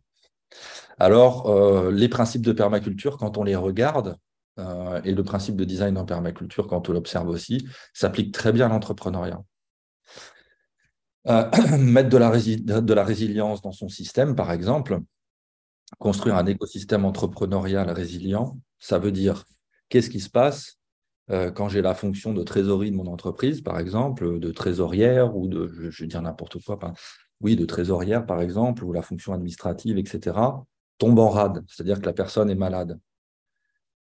Alors, 0.99 1.47
euh, 1.47 1.91
les 1.91 2.09
principes 2.09 2.41
de 2.41 2.51
permaculture, 2.51 3.17
quand 3.17 3.37
on 3.37 3.43
les 3.43 3.55
regarde, 3.55 4.17
euh, 4.59 5.01
et 5.03 5.13
le 5.13 5.23
principe 5.23 5.55
de 5.55 5.63
design 5.63 5.97
en 5.97 6.05
permaculture, 6.05 6.67
quand 6.67 6.89
on 6.89 6.93
l'observe 6.93 7.29
aussi, 7.29 7.67
s'applique 7.93 8.33
très 8.33 8.51
bien 8.51 8.67
à 8.67 8.69
l'entrepreneuriat. 8.69 9.41
Euh, 11.27 11.49
mettre 11.77 12.09
de 12.09 12.17
la, 12.17 12.31
de 12.81 12.93
la, 12.93 13.03
résilience 13.03 13.61
dans 13.61 13.71
son 13.71 13.89
système, 13.89 14.35
par 14.35 14.51
exemple, 14.51 14.99
construire 15.99 16.35
un 16.35 16.45
écosystème 16.45 17.05
entrepreneurial 17.05 17.89
résilient, 17.91 18.57
ça 18.79 18.99
veut 18.99 19.11
dire 19.11 19.45
qu'est-ce 19.89 20.09
qui 20.09 20.19
se 20.19 20.29
passe 20.29 20.75
quand 21.55 21.67
j'ai 21.67 21.81
la 21.81 21.93
fonction 21.93 22.33
de 22.33 22.41
trésorerie 22.41 22.89
de 22.89 22.95
mon 22.95 23.07
entreprise, 23.07 23.59
par 23.59 23.79
exemple, 23.79 24.39
de 24.39 24.51
trésorière 24.53 25.35
ou 25.35 25.49
de, 25.49 25.67
je, 25.67 26.03
vais 26.03 26.07
dire 26.07 26.21
n'importe 26.21 26.63
quoi, 26.63 26.79
oui, 27.41 27.55
de 27.55 27.65
trésorière, 27.65 28.25
par 28.25 28.41
exemple, 28.41 28.83
ou 28.83 28.93
la 28.93 29.01
fonction 29.01 29.33
administrative, 29.33 29.97
etc., 29.97 30.37
tombe 30.97 31.19
en 31.19 31.29
rade, 31.29 31.63
c'est-à-dire 31.67 31.99
que 31.99 32.05
la 32.05 32.13
personne 32.13 32.49
est 32.49 32.55
malade. 32.55 32.99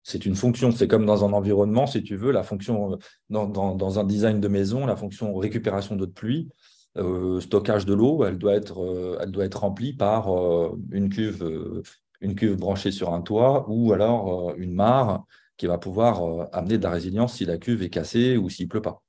C'est 0.03 0.25
une 0.25 0.35
fonction, 0.35 0.71
c'est 0.71 0.87
comme 0.87 1.05
dans 1.05 1.25
un 1.25 1.33
environnement, 1.33 1.87
si 1.87 2.03
tu 2.03 2.15
veux, 2.15 2.31
la 2.31 2.43
fonction, 2.43 2.97
dans, 3.29 3.99
un 3.99 4.03
design 4.03 4.39
de 4.39 4.47
maison, 4.47 4.85
la 4.85 4.95
fonction 4.95 5.33
récupération 5.35 5.95
d'eau 5.95 6.05
de 6.05 6.11
pluie, 6.11 6.49
euh, 6.97 7.39
stockage 7.39 7.85
de 7.85 7.93
l'eau, 7.93 8.25
elle, 8.25 8.37
doit 8.37 8.53
être, 8.53 8.83
euh, 8.83 9.49
remplie 9.55 9.93
par 9.93 10.37
euh, 10.37 10.77
une, 10.91 11.09
cuve, 11.09 11.81
une 12.21 12.35
cuve 12.35 12.57
branchée 12.57 12.91
sur 12.91 13.13
un 13.13 13.21
toit 13.21 13.65
ou 13.69 13.93
alors 13.93 14.53
une 14.57 14.73
mare 14.73 15.25
qui 15.57 15.67
va 15.67 15.77
pouvoir 15.77 16.49
amener 16.51 16.77
de 16.77 16.83
la 16.83 16.89
résilience 16.89 17.35
si 17.35 17.45
la 17.45 17.57
cuve 17.57 17.83
est 17.83 17.89
cassée 17.89 18.37
ou 18.37 18.49
s'il 18.49 18.65
ne 18.65 18.69
pleut 18.69 18.81
pas. 18.81 19.03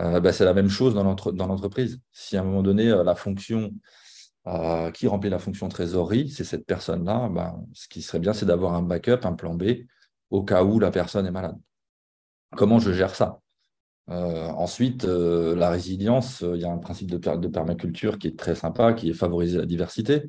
Euh, 0.00 0.20
bah, 0.20 0.32
c'est 0.32 0.44
la 0.44 0.54
même 0.54 0.68
chose 0.68 0.94
dans 0.94 1.04
l'entreprise. 1.46 2.00
Si 2.12 2.36
à 2.36 2.40
un 2.40 2.44
moment 2.44 2.62
donné, 2.62 2.88
euh, 2.88 3.04
la 3.04 3.14
fonction 3.14 3.72
euh, 4.46 4.90
qui 4.90 5.06
remplit 5.06 5.30
la 5.30 5.38
fonction 5.38 5.68
trésorerie, 5.68 6.30
c'est 6.30 6.44
cette 6.44 6.66
personne-là, 6.66 7.28
bah, 7.30 7.56
ce 7.72 7.88
qui 7.88 8.02
serait 8.02 8.18
bien, 8.18 8.32
c'est 8.32 8.46
d'avoir 8.46 8.74
un 8.74 8.82
backup, 8.82 9.24
un 9.24 9.34
plan 9.34 9.54
B, 9.54 9.64
au 10.34 10.42
cas 10.42 10.64
où 10.64 10.80
la 10.80 10.90
personne 10.90 11.26
est 11.26 11.30
malade. 11.30 11.56
Comment 12.56 12.80
je 12.80 12.92
gère 12.92 13.14
ça? 13.14 13.40
Ensuite, 14.08 15.04
la 15.04 15.70
résilience, 15.70 16.42
il 16.42 16.60
y 16.60 16.64
a 16.64 16.70
un 16.70 16.78
principe 16.78 17.10
de, 17.10 17.48
permaculture 17.48 18.18
qui 18.18 18.26
est 18.28 18.38
très 18.38 18.54
sympa, 18.54 18.92
qui 18.92 19.10
est 19.10 19.14
favoriser 19.14 19.58
la 19.58 19.66
diversité. 19.66 20.26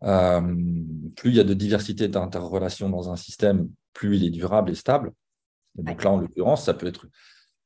plus 0.00 1.30
il 1.30 1.34
y 1.34 1.40
a 1.40 1.44
de 1.44 1.54
diversité 1.54 2.08
d'interrelations 2.08 2.90
dans 2.90 3.10
un 3.10 3.16
système, 3.16 3.70
plus 3.92 4.16
il 4.18 4.24
est 4.24 4.30
durable 4.30 4.70
et 4.70 4.74
stable. 4.74 5.12
donc 5.76 6.04
là, 6.04 6.10
en 6.10 6.18
l'occurrence, 6.18 6.64
ça 6.64 6.74
peut 6.74 6.86
être 6.86 7.06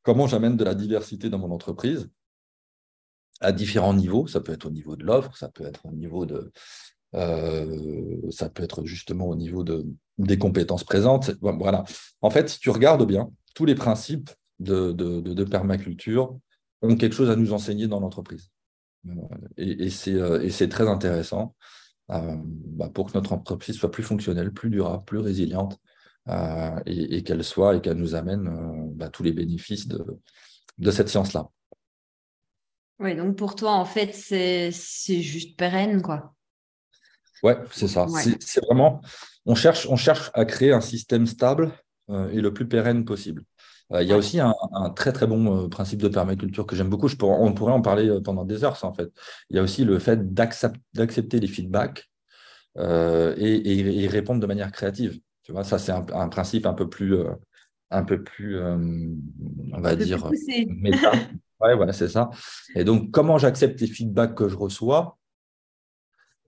comment 0.03 0.27
j'amène 0.27 0.57
de 0.57 0.65
la 0.65 0.75
diversité 0.75 1.29
dans 1.29 1.39
mon 1.39 1.51
entreprise 1.51 2.09
à 3.41 3.53
différents 3.53 3.95
niveaux. 3.95 4.27
Ça 4.29 4.41
peut 4.41 4.53
être 4.53 4.67
au 4.67 4.71
niveau 4.71 4.97
de 4.97 5.05
l'offre, 5.05 5.37
ça 5.37 5.49
peut 5.49 5.67
être 5.67 5.85
au 5.85 5.93
niveau 5.93 6.25
de, 6.27 6.51
euh, 7.15 8.31
ça 8.31 8.49
peut 8.49 8.63
être 8.63 8.85
justement 8.85 9.27
au 9.29 9.37
niveau 9.37 9.65
de, 9.65 9.85
des 10.19 10.39
compétences 10.39 10.85
présentes. 10.85 11.33
Voilà. 11.41 11.85
En 12.23 12.31
fait, 12.31 12.49
si 12.49 12.59
tu 12.59 12.71
regardes 12.71 13.07
bien, 13.07 13.31
tous 13.55 13.65
les 13.65 13.75
principes 13.75 14.31
de, 14.59 14.93
de, 14.93 15.45
permaculture 15.45 16.39
ont 16.83 16.97
quelque 16.97 17.15
chose 17.15 17.31
à 17.31 17.37
nous 17.37 17.53
enseigner 17.53 17.87
dans 17.87 18.01
l'entreprise. 18.01 18.51
Euh, 19.07 19.13
et, 19.57 19.89
euh, 20.09 20.41
et 20.43 20.51
c'est 20.51 20.69
très 20.69 20.89
intéressant 20.89 21.55
bah, 22.09 22.91
pour 22.95 23.11
que 23.11 23.19
notre 23.19 23.33
entreprise 23.33 23.77
soit 23.77 23.91
plus 23.91 24.03
fonctionnelle, 24.03 24.53
plus 24.53 24.71
durable, 24.71 25.05
plus 25.05 25.19
résiliente, 25.19 25.79
et, 26.87 27.23
qu'elle 27.23 27.45
soit 27.45 27.77
et 27.77 27.81
qu'elle 27.81 27.99
nous 27.99 28.15
amène 28.15 28.51
bah, 28.95 29.09
tous 29.11 29.23
les 29.23 29.33
bénéfices 29.33 29.87
de, 29.87 30.05
de 30.79 30.91
cette 30.91 31.09
science-là. 31.09 31.49
Oui, 32.99 33.15
donc 33.15 33.37
pour 33.37 33.55
toi, 33.55 33.73
en 33.73 33.85
fait, 33.85 34.15
c'est 34.15 34.71
juste 35.23 35.57
pérenne, 35.57 36.03
quoi. 36.03 36.35
Ouais, 37.43 37.59
c'est 37.71 37.89
ça. 37.89 38.07
C'est 38.41 38.65
vraiment, 38.65 39.01
on 39.47 39.55
cherche, 39.55 39.87
on 39.89 39.97
cherche 39.97 40.31
à 40.35 40.45
créer 40.45 40.73
un 40.73 40.81
système 40.81 41.27
stable 41.27 41.73
euh, 42.11 42.29
et 42.31 42.41
le 42.41 42.53
plus 42.53 42.69
pérenne 42.69 43.05
possible. 43.05 43.45
Euh, 43.93 44.03
il 44.03 44.09
y 44.09 44.13
a 44.13 44.17
aussi 44.17 44.41
un, 44.41 44.53
très 44.97 45.13
très 45.13 45.29
bon 45.29 45.65
euh, 45.65 45.69
principe 45.69 46.03
de 46.03 46.09
permaculture 46.09 46.67
que 46.67 46.75
j'aime 46.75 46.91
beaucoup. 46.91 47.09
Je 47.09 47.17
on 47.21 47.53
pourrait 47.53 47.73
en 47.73 47.81
parler 47.81 48.21
pendant 48.25 48.45
des 48.45 48.65
heures, 48.65 48.77
ça 48.77 48.89
en 48.89 48.93
fait. 48.93 49.09
Il 49.49 49.57
y 49.57 49.59
a 49.61 49.63
aussi 49.63 49.85
le 49.85 49.99
fait 50.01 50.33
d'accepter 50.33 51.41
les 51.41 51.47
feedbacks 51.47 52.11
et, 52.79 54.03
et, 54.03 54.09
répondre 54.09 54.41
de 54.41 54.47
manière 54.47 54.71
créative. 54.71 55.19
Tu 55.45 55.53
vois, 55.53 55.65
ça 55.65 55.79
c'est 55.79 55.93
un, 55.93 56.29
principe 56.29 56.67
un 56.67 56.75
peu 56.75 56.91
plus, 56.91 57.17
un 57.91 58.03
peu 58.03 58.23
plus, 58.23 58.61
on 58.61 59.81
va 59.81 59.97
dire, 59.97 60.31
méta. 60.69 61.13
Ouais, 61.59 61.75
voilà, 61.75 61.95
c'est 61.95 62.09
ça. 62.09 62.29
Et 62.75 62.85
donc, 62.85 63.11
comment 63.13 63.39
j'accepte 63.39 63.81
les 63.81 63.87
feedbacks 63.87 64.35
que 64.35 64.47
je 64.47 64.57
reçois? 64.57 65.17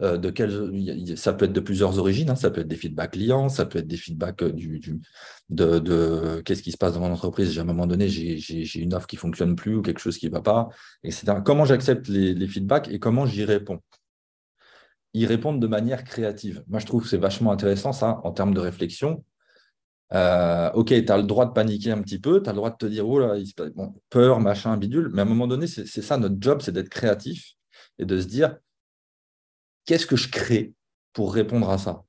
Euh, 0.00 0.16
de 0.16 1.16
ça 1.16 1.32
peut 1.32 1.46
être 1.46 1.52
de 1.52 1.60
plusieurs 1.60 1.98
origines, 1.98 2.30
hein. 2.30 2.36
ça 2.36 2.50
peut 2.50 2.60
être 2.60 2.68
des 2.68 2.76
feedbacks 2.76 3.12
clients, 3.12 3.48
ça 3.48 3.66
peut 3.66 3.80
être 3.80 3.86
des 3.88 3.96
feedbacks 3.96 4.42
euh, 4.42 4.52
de, 5.50 6.40
qu'est-ce 6.44 6.62
qui 6.62 6.70
se 6.70 6.76
passe 6.76 6.94
dans 6.94 7.00
mon 7.00 7.12
entreprise. 7.12 7.58
À 7.58 7.62
un 7.62 7.64
moment 7.64 7.86
donné, 7.86 8.08
j'ai 8.08 8.80
une 8.80 8.94
offre 8.94 9.08
qui 9.08 9.16
fonctionne 9.16 9.56
plus 9.56 9.74
ou 9.74 9.82
quelque 9.82 9.98
chose 9.98 10.16
qui 10.16 10.26
ne 10.26 10.30
va 10.30 10.40
pas, 10.40 10.68
etc. 11.02 11.38
Comment 11.44 11.64
j'accepte 11.64 12.06
les, 12.06 12.46
feedbacks 12.46 12.88
et 12.88 13.00
comment 13.00 13.26
j'y 13.26 13.44
réponds? 13.44 13.80
Y 15.14 15.26
répondre 15.26 15.58
de 15.58 15.66
manière 15.66 16.04
créative. 16.04 16.62
Moi, 16.68 16.78
je 16.78 16.86
trouve 16.86 17.02
que 17.02 17.08
c'est 17.08 17.16
vachement 17.18 17.50
intéressant, 17.50 17.92
ça, 17.92 18.20
en 18.22 18.30
termes 18.30 18.54
de 18.54 18.60
réflexion. 18.60 19.24
Euh, 20.12 20.70
ok, 20.74 20.88
tu 20.88 21.10
as 21.12 21.16
le 21.16 21.24
droit 21.24 21.46
de 21.46 21.52
paniquer 21.52 21.90
un 21.90 22.00
petit 22.02 22.20
peu, 22.20 22.40
tu 22.40 22.48
as 22.48 22.52
le 22.52 22.56
droit 22.56 22.70
de 22.70 22.76
te 22.76 22.86
dire, 22.86 23.08
oh 23.08 23.18
là, 23.18 23.34
peur, 24.10 24.38
machin, 24.38 24.76
bidule, 24.76 25.10
mais 25.12 25.22
à 25.22 25.24
un 25.24 25.28
moment 25.28 25.48
donné, 25.48 25.66
c'est 25.66 25.86
ça 25.86 26.18
notre 26.18 26.36
job, 26.38 26.60
c'est 26.62 26.72
d'être 26.72 26.88
créatif 26.88 27.54
et 27.98 28.04
de 28.04 28.20
se 28.20 28.26
dire, 28.26 28.56
qu'est-ce 29.88 30.06
que 30.06 30.16
je 30.16 30.28
crée 30.28 30.74
pour 31.14 31.32
répondre 31.32 31.70
à 31.70 31.78
ça 31.78 32.04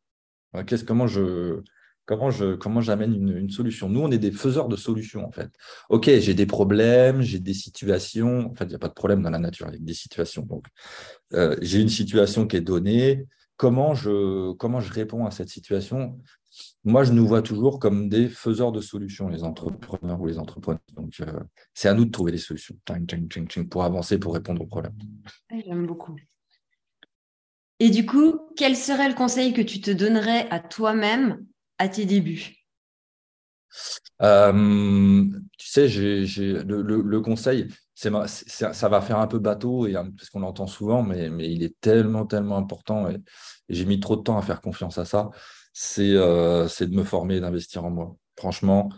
Comment 0.85 1.07
je 1.07 1.61
comment 2.05 2.29
je 2.29 2.55
comment 2.55 2.81
j'amène 2.81 3.13
une, 3.13 3.49
solution? 3.49 3.87
Nous, 3.87 4.01
on 4.01 4.11
est 4.11 4.17
des 4.17 4.31
faiseurs 4.31 4.67
de 4.67 4.75
solutions 4.75 5.25
en 5.25 5.31
fait. 5.31 5.49
Ok, 5.89 6.09
j'ai 6.19 6.33
des 6.33 6.45
problèmes, 6.45 7.21
j'ai 7.21 7.39
des 7.39 7.53
situations. 7.53 8.51
En 8.51 8.55
fait, 8.55 8.65
il 8.65 8.69
n'y 8.69 8.75
a 8.75 8.79
pas 8.79 8.89
de 8.89 8.93
problème 8.93 9.21
dans 9.21 9.29
la 9.29 9.39
nature, 9.39 9.67
il 9.69 9.79
y 9.79 9.81
a 9.81 9.85
des 9.85 9.93
situations. 9.93 10.41
Donc, 10.41 10.65
euh, 11.33 11.55
j'ai 11.61 11.79
une 11.79 11.89
situation 11.89 12.47
qui 12.47 12.57
est 12.57 12.61
donnée. 12.61 13.25
Comment 13.55 13.93
je 13.93 14.51
comment 14.53 14.81
je 14.81 14.91
réponds 14.91 15.25
à 15.25 15.31
cette 15.31 15.49
situation? 15.49 16.19
Moi, 16.83 17.05
je 17.05 17.13
nous 17.13 17.27
vois 17.27 17.43
toujours 17.43 17.79
comme 17.79 18.09
des 18.09 18.27
faiseurs 18.27 18.73
de 18.73 18.81
solutions, 18.81 19.29
les 19.29 19.43
entrepreneurs 19.43 20.19
ou 20.19 20.25
les 20.25 20.39
entrepreneurs. 20.39 20.81
Donc, 20.95 21.13
euh, 21.21 21.39
c'est 21.73 21.87
à 21.87 21.93
nous 21.93 22.05
de 22.05 22.11
trouver 22.11 22.33
des 22.33 22.39
solutions 22.39 22.75
pour 23.69 23.83
avancer, 23.83 24.17
pour 24.17 24.33
répondre 24.33 24.61
aux 24.63 24.67
problèmes. 24.67 24.97
J'aime 25.65 25.85
beaucoup. 25.85 26.15
Et 27.79 27.89
du 27.89 28.05
coup, 28.05 28.39
quel 28.57 28.75
serait 28.75 29.07
le 29.07 29.15
conseil 29.15 29.53
que 29.53 29.61
tu 29.61 29.79
te 29.79 29.91
donnerais 29.91 30.47
à 30.49 30.59
toi-même 30.59 31.45
à 31.77 31.87
tes 31.87 32.05
débuts? 32.05 32.55
Euh, 34.21 35.25
Tu 35.57 35.67
sais, 35.67 35.87
le, 35.87 37.19
conseil, 37.19 37.67
ça 37.95 38.89
va 38.89 39.01
faire 39.01 39.19
un 39.19 39.27
peu 39.27 39.39
bateau, 39.39 39.87
et, 39.87 39.93
parce 39.93 40.29
qu'on 40.29 40.41
l'entend 40.41 40.67
souvent, 40.67 41.03
mais, 41.03 41.29
il 41.39 41.63
est 41.63 41.79
tellement, 41.79 42.25
tellement 42.25 42.57
important, 42.57 43.09
et, 43.09 43.17
j'ai 43.69 43.85
mis 43.85 43.99
trop 43.99 44.15
de 44.15 44.23
temps 44.23 44.37
à 44.37 44.41
faire 44.41 44.61
confiance 44.61 44.97
à 44.97 45.05
ça, 45.05 45.29
c'est 45.73 46.15
euh, 46.15 46.67
de 46.67 46.95
me 46.95 47.03
former 47.03 47.35
et 47.35 47.39
d'investir 47.39 47.85
en 47.85 47.91
moi. 47.91 48.15
Franchement, 48.37 48.89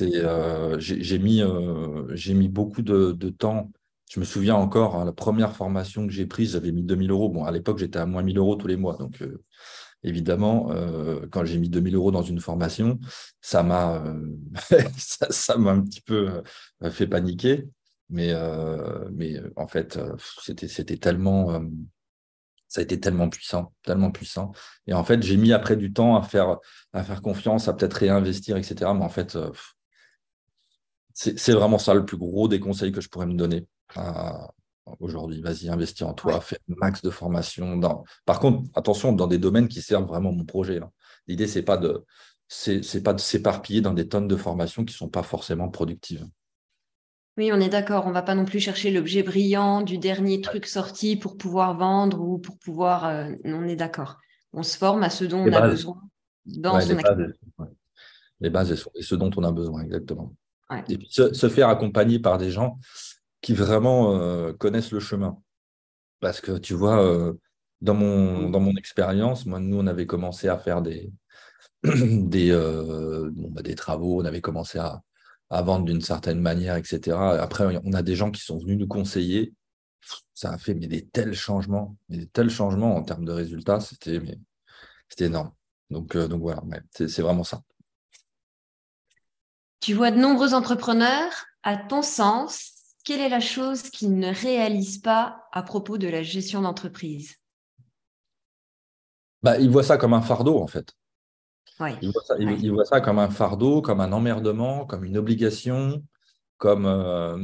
euh, 0.00 0.76
j'ai 0.78 1.18
mis, 1.18 1.42
mis 1.42 2.48
beaucoup 2.48 2.82
de, 2.82 3.12
de 3.12 3.28
temps 3.28 3.70
je 4.10 4.20
me 4.20 4.24
souviens 4.24 4.54
encore, 4.54 4.96
hein, 4.96 5.04
la 5.04 5.12
première 5.12 5.56
formation 5.56 6.06
que 6.06 6.12
j'ai 6.12 6.26
prise, 6.26 6.52
j'avais 6.52 6.72
mis 6.72 6.82
2000 6.82 7.10
euros. 7.10 7.28
Bon, 7.28 7.44
à 7.44 7.50
l'époque, 7.50 7.78
j'étais 7.78 7.98
à 7.98 8.06
moins 8.06 8.22
1000 8.22 8.38
euros 8.38 8.56
tous 8.56 8.68
les 8.68 8.76
mois. 8.76 8.96
Donc, 8.96 9.20
euh, 9.22 9.42
évidemment, 10.04 10.70
euh, 10.70 11.26
quand 11.30 11.44
j'ai 11.44 11.58
mis 11.58 11.68
2000 11.68 11.96
euros 11.96 12.12
dans 12.12 12.22
une 12.22 12.40
formation, 12.40 13.00
ça 13.40 13.62
m'a 13.62 14.04
euh, 14.04 14.38
ça, 14.96 15.56
m'a 15.56 15.72
un 15.72 15.82
petit 15.82 16.00
peu 16.00 16.42
fait 16.90 17.06
paniquer. 17.06 17.68
Mais, 18.08 18.32
mais 19.10 19.40
en 19.56 19.66
fait, 19.66 19.98
c'était, 20.40 20.68
c'était 20.68 20.96
tellement, 20.96 21.60
ça 22.68 22.80
a 22.80 22.84
été 22.84 23.00
tellement 23.00 23.28
puissant, 23.28 23.74
tellement 23.82 24.12
puissant. 24.12 24.52
Et 24.86 24.94
en 24.94 25.02
fait, 25.02 25.24
j'ai 25.24 25.36
mis 25.36 25.52
après 25.52 25.74
du 25.74 25.92
temps 25.92 26.14
à 26.14 26.22
faire, 26.22 26.58
à 26.92 27.02
faire 27.02 27.20
confiance, 27.20 27.66
à 27.66 27.72
peut-être 27.72 27.94
réinvestir, 27.94 28.56
etc. 28.56 28.92
Mais 28.94 29.04
en 29.04 29.08
fait, 29.08 29.36
c'est, 31.14 31.36
c'est 31.36 31.52
vraiment 31.52 31.78
ça 31.78 31.94
le 31.94 32.04
plus 32.04 32.16
gros 32.16 32.46
des 32.46 32.60
conseils 32.60 32.92
que 32.92 33.00
je 33.00 33.08
pourrais 33.08 33.26
me 33.26 33.34
donner 33.34 33.66
aujourd'hui. 35.00 35.40
Vas-y, 35.42 35.68
investis 35.68 36.06
en 36.06 36.14
toi, 36.14 36.40
fais 36.40 36.58
max 36.68 37.02
de 37.02 37.10
formation. 37.10 37.76
Dans... 37.76 38.04
Par 38.24 38.40
contre, 38.40 38.68
attention, 38.74 39.12
dans 39.12 39.26
des 39.26 39.38
domaines 39.38 39.68
qui 39.68 39.82
servent 39.82 40.06
vraiment 40.06 40.32
mon 40.32 40.44
projet. 40.44 40.80
L'idée, 41.26 41.46
c'est 41.46 41.62
pas 41.62 41.76
de 41.76 42.04
c'est 42.48 43.02
pas 43.02 43.12
de 43.12 43.20
s'éparpiller 43.20 43.80
dans 43.80 43.92
des 43.92 44.06
tonnes 44.06 44.28
de 44.28 44.36
formations 44.36 44.84
qui 44.84 44.94
ne 44.94 44.98
sont 44.98 45.08
pas 45.08 45.24
forcément 45.24 45.68
productives. 45.68 46.24
Oui, 47.36 47.50
on 47.52 47.60
est 47.60 47.68
d'accord. 47.68 48.06
On 48.06 48.10
ne 48.10 48.14
va 48.14 48.22
pas 48.22 48.36
non 48.36 48.44
plus 48.44 48.60
chercher 48.60 48.92
l'objet 48.92 49.24
brillant 49.24 49.82
du 49.82 49.98
dernier 49.98 50.40
truc 50.40 50.66
sorti 50.66 51.16
pour 51.16 51.36
pouvoir 51.36 51.76
vendre 51.76 52.20
ou 52.20 52.38
pour 52.38 52.56
pouvoir. 52.58 53.04
Euh, 53.06 53.32
on 53.44 53.64
est 53.64 53.76
d'accord. 53.76 54.18
On 54.52 54.62
se 54.62 54.78
forme 54.78 55.02
à 55.02 55.10
ce 55.10 55.24
dont 55.24 55.40
on 55.40 55.52
a 55.52 55.68
besoin 55.68 56.00
dans 56.46 56.80
son 56.80 56.96
les 56.96 57.02
bases, 57.02 57.32
les 58.40 58.50
bases 58.50 58.88
et 58.94 59.02
ce 59.02 59.14
dont 59.14 59.30
on 59.36 59.44
a 59.44 59.52
besoin, 59.52 59.82
exactement. 59.82 60.32
Et 60.88 60.98
puis 60.98 61.08
se, 61.10 61.48
faire 61.48 61.68
accompagner 61.68 62.18
par 62.18 62.38
des 62.38 62.50
gens 62.50 62.78
qui 63.46 63.54
vraiment 63.54 64.18
euh, 64.20 64.52
connaissent 64.52 64.90
le 64.90 64.98
chemin. 64.98 65.40
Parce 66.18 66.40
que 66.40 66.58
tu 66.58 66.74
vois, 66.74 67.00
euh, 67.00 67.32
dans, 67.80 67.94
mon, 67.94 68.50
dans 68.50 68.58
mon 68.58 68.74
expérience, 68.74 69.46
moi, 69.46 69.60
nous, 69.60 69.78
on 69.78 69.86
avait 69.86 70.04
commencé 70.04 70.48
à 70.48 70.58
faire 70.58 70.82
des, 70.82 71.12
des, 71.84 72.50
euh, 72.50 73.30
bah, 73.36 73.62
des 73.62 73.76
travaux, 73.76 74.20
on 74.20 74.24
avait 74.24 74.40
commencé 74.40 74.80
à, 74.80 75.00
à 75.48 75.62
vendre 75.62 75.84
d'une 75.84 76.00
certaine 76.00 76.40
manière, 76.40 76.74
etc. 76.74 77.16
Après, 77.38 77.80
on 77.84 77.92
a 77.92 78.02
des 78.02 78.16
gens 78.16 78.32
qui 78.32 78.42
sont 78.42 78.58
venus 78.58 78.78
nous 78.78 78.88
conseiller. 78.88 79.54
Ça 80.34 80.50
a 80.50 80.58
fait 80.58 80.74
mais 80.74 80.88
des 80.88 81.06
tels 81.06 81.34
changements, 81.34 81.96
des 82.08 82.26
tels 82.26 82.50
changements 82.50 82.96
en 82.96 83.04
termes 83.04 83.24
de 83.24 83.32
résultats, 83.32 83.78
c'était 83.78 84.20
énorme. 85.20 85.52
Donc, 85.90 86.16
donc 86.16 86.40
voilà, 86.40 86.64
c'est 86.90 87.22
vraiment 87.22 87.44
ça. 87.44 87.62
Tu 89.78 89.94
vois 89.94 90.10
de 90.10 90.16
nombreux 90.16 90.52
entrepreneurs, 90.52 91.46
à 91.62 91.76
ton 91.76 92.02
sens, 92.02 92.75
quelle 93.06 93.20
est 93.20 93.28
la 93.28 93.40
chose 93.40 93.82
qu'ils 93.82 94.18
ne 94.18 94.34
réalisent 94.34 94.98
pas 94.98 95.44
à 95.52 95.62
propos 95.62 95.96
de 95.96 96.08
la 96.08 96.24
gestion 96.24 96.62
d'entreprise? 96.62 97.36
Bah, 99.44 99.58
Ils 99.58 99.70
voient 99.70 99.84
ça 99.84 99.96
comme 99.96 100.12
un 100.12 100.22
fardeau, 100.22 100.58
en 100.60 100.66
fait. 100.66 100.92
Ils, 102.02 102.10
voient 102.72 102.84
ça, 102.84 103.00
comme 103.00 103.20
un 103.20 103.30
fardeau, 103.30 103.80
comme 103.80 104.00
un 104.00 104.10
emmerdement, 104.10 104.86
comme 104.86 105.04
une 105.04 105.18
obligation, 105.18 106.02
comme 106.58 106.86
euh, 106.86 107.36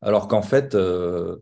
alors 0.00 0.28
qu'en 0.28 0.42
fait, 0.42 0.74
euh, 0.74 1.36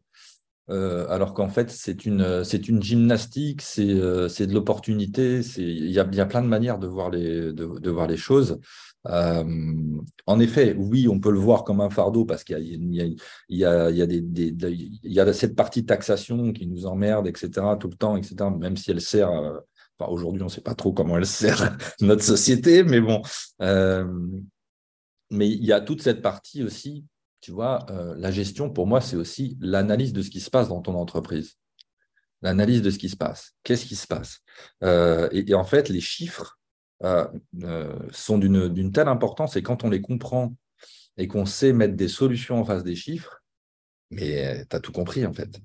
euh, 0.69 1.07
alors 1.09 1.33
qu'en 1.33 1.49
fait, 1.49 1.71
c'est 1.71 2.05
une, 2.05 2.45
c'est 2.45 2.69
une 2.69 2.83
gymnastique, 2.83 3.63
c'est, 3.63 3.87
de 3.87 4.53
l'opportunité. 4.53 5.41
Il 5.57 5.91
y 5.91 6.01
a, 6.01 6.07
y 6.11 6.21
a, 6.21 6.27
plein 6.27 6.43
de 6.43 6.49
manières 6.49 6.79
de 6.79 6.89
voir 6.89 7.09
les, 7.09 7.53
de 7.53 7.91
voir 7.91 8.09
les 8.09 8.17
choses. 8.17 8.59
Euh, 9.09 9.45
en 10.27 10.41
effet, 10.41 10.75
oui, 10.79 11.09
on 11.09 11.19
peut 11.19 11.33
le 11.33 11.39
voir 11.39 11.65
comme 11.65 11.81
un 11.81 11.91
fardeau 11.91 12.25
parce 12.25 12.45
qu'il 12.45 12.57
y, 13.49 13.65
a, 13.65 15.33
cette 15.33 15.57
partie 15.57 15.85
taxation 15.85 16.53
qui 16.53 16.67
nous 16.67 16.87
emmerde, 16.87 17.27
etc., 17.27 17.51
tout 17.79 17.89
le 17.89 17.97
temps, 17.97 18.17
etc., 18.17 18.37
même 18.59 18.77
si 18.77 18.91
elle 18.91 19.01
sert. 19.01 19.31
Euh, 19.31 19.59
aujourd'hui, 20.09 20.43
on 20.43 20.47
ne 20.47 20.51
sait 20.51 20.61
pas 20.61 20.75
trop 20.75 20.93
comment 20.93 21.17
elle 21.17 21.27
sert 21.27 21.77
notre 22.01 22.25
société, 22.25 22.83
mais 22.83 23.01
bon. 23.01 23.23
Euh, 23.61 24.05
mais 25.31 25.49
il 25.49 25.65
y 25.65 25.73
a 25.73 25.81
toute 25.81 26.03
cette 26.03 26.23
partie 26.23 26.65
aussi, 26.65 27.05
tu 27.41 27.53
vois, 27.53 27.87
la 28.17 28.31
gestion, 28.31 28.69
pour 28.69 28.87
moi, 28.87 29.01
c'est 29.01 29.17
aussi 29.17 29.57
l'analyse 29.61 30.13
de 30.13 30.21
ce 30.21 30.29
qui 30.29 30.41
se 30.41 30.51
passe 30.51 30.69
dans 30.69 30.83
ton 30.83 30.95
entreprise. 30.95 31.55
L'analyse 32.43 32.83
de 32.83 32.91
ce 32.91 32.99
qui 32.99 33.09
se 33.09 33.17
passe. 33.17 33.55
Qu'est-ce 33.63 33.87
qui 33.87 33.97
se 33.97 34.07
passe? 34.07 34.41
Et 34.83 35.55
en 35.55 35.65
fait, 35.65 35.89
les 35.89 36.01
chiffres, 36.03 36.59
sont 38.11 38.39
d'une 38.39 38.93
telle 38.93 39.09
importance 39.09 39.57
et 39.57 39.63
quand 39.63 39.85
on 39.85 39.91
les 39.91 40.01
comprend 40.01 40.55
et 41.17 41.29
qu'on 41.29 41.47
sait 41.47 41.73
mettre 41.73 41.95
des 41.95 42.09
solutions 42.09 42.61
en 42.61 42.65
face 42.65 42.85
des 42.85 42.97
chiffres, 42.97 43.43
Mais 44.11 44.65
tu 44.69 44.77
as 44.77 44.81
tout 44.81 44.93
compris, 44.93 45.27
en 45.27 45.33
fait. 45.33 45.61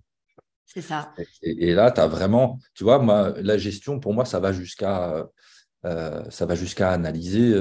C'est 0.66 0.82
ça. 0.82 1.14
Et, 1.42 1.74
là, 1.74 1.92
tu 1.92 2.02
as 2.02 2.08
vraiment, 2.08 2.60
tu 2.74 2.84
vois, 2.84 3.00
moi, 3.00 3.34
la 3.38 3.58
gestion, 3.58 4.00
pour 4.00 4.14
moi, 4.14 4.26
ça 4.26 4.40
va 4.40 4.52
jusqu'à 4.54 5.28
ça 5.84 6.46
va 6.46 6.56
jusqu'à 6.56 6.92
analyser 6.92 7.54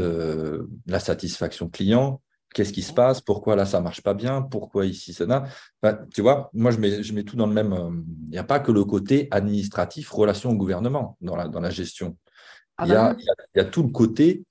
la 0.86 0.98
satisfaction 0.98 1.68
client, 1.68 2.20
Qu'est-ce 2.56 2.72
qui 2.72 2.80
se 2.80 2.94
passe? 2.94 3.20
Pourquoi 3.20 3.54
là, 3.54 3.66
ça 3.66 3.82
marche 3.82 4.00
pas 4.00 4.14
bien? 4.14 4.40
Pourquoi 4.40 4.86
ici, 4.86 5.12
ça 5.12 5.26
n'a 5.26 5.44
Tu 6.14 6.22
vois, 6.22 6.48
moi, 6.54 6.70
je 6.70 6.78
mets, 6.78 7.02
je 7.02 7.12
mets 7.12 7.22
tout 7.22 7.36
dans 7.36 7.46
le 7.46 7.52
même. 7.52 7.74
Euh, 7.74 7.90
il 8.28 8.30
n'y 8.30 8.38
a 8.38 8.44
pas 8.44 8.60
que 8.60 8.72
le 8.72 8.82
côté 8.86 9.28
administratif, 9.30 10.10
relation 10.10 10.48
au 10.48 10.54
gouvernement 10.54 11.18
dans 11.20 11.36
la, 11.36 11.48
dans 11.48 11.60
la 11.60 11.68
gestion. 11.68 12.16
Ah 12.78 12.86
bah 12.86 13.16
il, 13.18 13.58
y 13.58 13.60
a, 13.60 13.64
tout 13.64 13.82
le 13.82 13.88
côté 13.88 14.44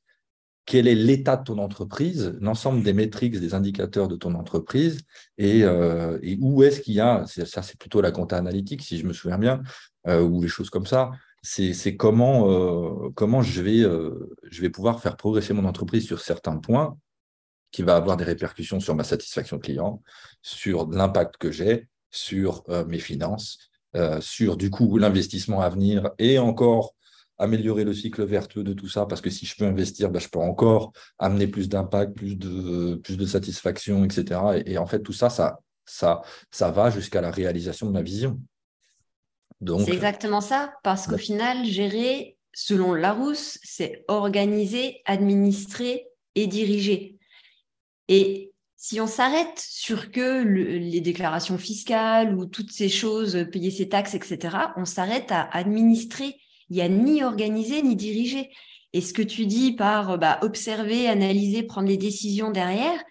quel 0.65 0.87
est 0.87 0.95
l'état 0.95 1.37
de 1.37 1.43
ton 1.43 1.59
entreprise, 1.59 2.35
l'ensemble 2.41 2.81
des 2.81 2.93
métriques, 2.93 3.39
des 3.39 3.53
indicateurs 3.53 4.07
de 4.07 4.15
ton 4.15 4.33
entreprise, 4.33 5.01
et, 5.37 5.63
euh, 5.63 6.17
où 6.41 6.63
est-ce 6.63 6.81
qu'il 6.81 6.95
y 6.95 6.99
a, 6.99 7.23
ça 7.27 7.61
c'est 7.61 7.77
plutôt 7.77 8.01
la 8.01 8.09
compta 8.09 8.35
analytique, 8.35 8.81
si 8.81 8.97
je 8.97 9.05
me 9.05 9.13
souviens 9.13 9.37
bien, 9.37 9.61
euh, 10.07 10.21
ou 10.21 10.41
les 10.41 10.47
choses 10.47 10.71
comme 10.71 10.87
ça, 10.87 11.11
c'est 11.43 11.95
comment, 11.95 13.11
comment 13.11 13.43
je, 13.43 13.61
vais, 13.61 13.81
je 13.81 14.61
vais 14.61 14.71
pouvoir 14.71 14.99
faire 14.99 15.15
progresser 15.15 15.53
mon 15.53 15.65
entreprise 15.65 16.07
sur 16.07 16.19
certains 16.19 16.57
points 16.57 16.97
qui 17.75 17.83
va 17.83 17.97
avoir 17.97 18.15
des 18.15 18.23
répercussions 18.23 18.79
sur 18.79 18.95
ma 18.95 19.03
satisfaction 19.03 19.59
client, 19.59 20.01
sur 20.41 20.89
l'impact 20.89 21.35
que 21.35 21.51
j'ai, 21.51 21.89
sur 22.09 22.63
euh, 22.69 22.85
mes 22.85 22.99
finances, 22.99 23.59
euh, 23.97 24.21
sur 24.21 24.55
du 24.55 24.69
coup 24.69 24.97
l'investissement 24.97 25.59
à 25.59 25.67
venir 25.67 26.09
et 26.17 26.39
encore 26.39 26.94
améliorer 27.37 27.83
le 27.83 27.93
cycle 27.93 28.23
vertueux 28.23 28.63
de 28.63 28.73
tout 28.73 28.87
ça, 28.87 29.05
parce 29.05 29.21
que 29.21 29.29
si 29.29 29.45
je 29.45 29.55
peux 29.55 29.65
investir, 29.65 30.09
ben, 30.09 30.19
je 30.19 30.29
peux 30.29 30.39
encore 30.39 30.93
amener 31.19 31.47
plus 31.47 31.69
d'impact, 31.69 32.15
plus 32.15 32.37
de, 32.37 32.95
plus 32.95 33.17
de 33.17 33.25
satisfaction, 33.25 34.03
etc. 34.05 34.39
Et, 34.65 34.77
en 34.77 34.85
fait, 34.85 35.01
tout 35.01 35.13
ça, 35.13 35.29
ça, 35.29 35.59
ça, 35.85 36.21
ça 36.51 36.71
va 36.71 36.89
jusqu'à 36.89 37.21
la 37.21 37.31
réalisation 37.31 37.87
de 37.87 37.91
ma 37.91 38.01
vision. 38.01 38.39
C'est 39.85 39.93
exactement 39.93 40.41
ça, 40.41 40.73
parce 40.83 41.07
qu'au 41.07 41.17
final, 41.17 41.65
gérer, 41.65 42.37
selon 42.53 42.93
Larousse, 42.93 43.57
c'est 43.63 44.03
organiser, 44.07 45.01
administrer 45.05 46.07
et 46.35 46.47
diriger. 46.47 47.17
Et 48.07 48.53
si 48.75 49.01
on 49.01 49.07
s'arrête 49.07 49.57
sur 49.57 50.11
que 50.11 50.43
les 50.43 51.01
déclarations 51.01 51.57
fiscales 51.57 52.35
ou 52.35 52.45
toutes 52.45 52.71
ces 52.71 52.89
choses, 52.89 53.47
payer 53.51 53.71
ses 53.71 53.89
taxes, 53.89 54.13
etc., 54.13 54.57
on 54.77 54.85
s'arrête 54.85 55.31
à 55.31 55.49
administrer. 55.55 56.39
Il 56.69 56.75
n'y 56.75 56.81
a 56.81 56.89
ni 56.89 57.23
organiser 57.23 57.81
ni 57.81 57.95
diriger. 57.95 58.49
Et 58.93 59.01
ce 59.01 59.13
que 59.13 59.21
tu 59.21 59.45
dis 59.45 59.73
par 59.73 60.17
bah, 60.17 60.39
observer, 60.41 61.07
analyser, 61.07 61.63
prendre 61.63 61.87
les 61.87 61.97
décisions 61.97 62.51
derrière, 62.51 63.03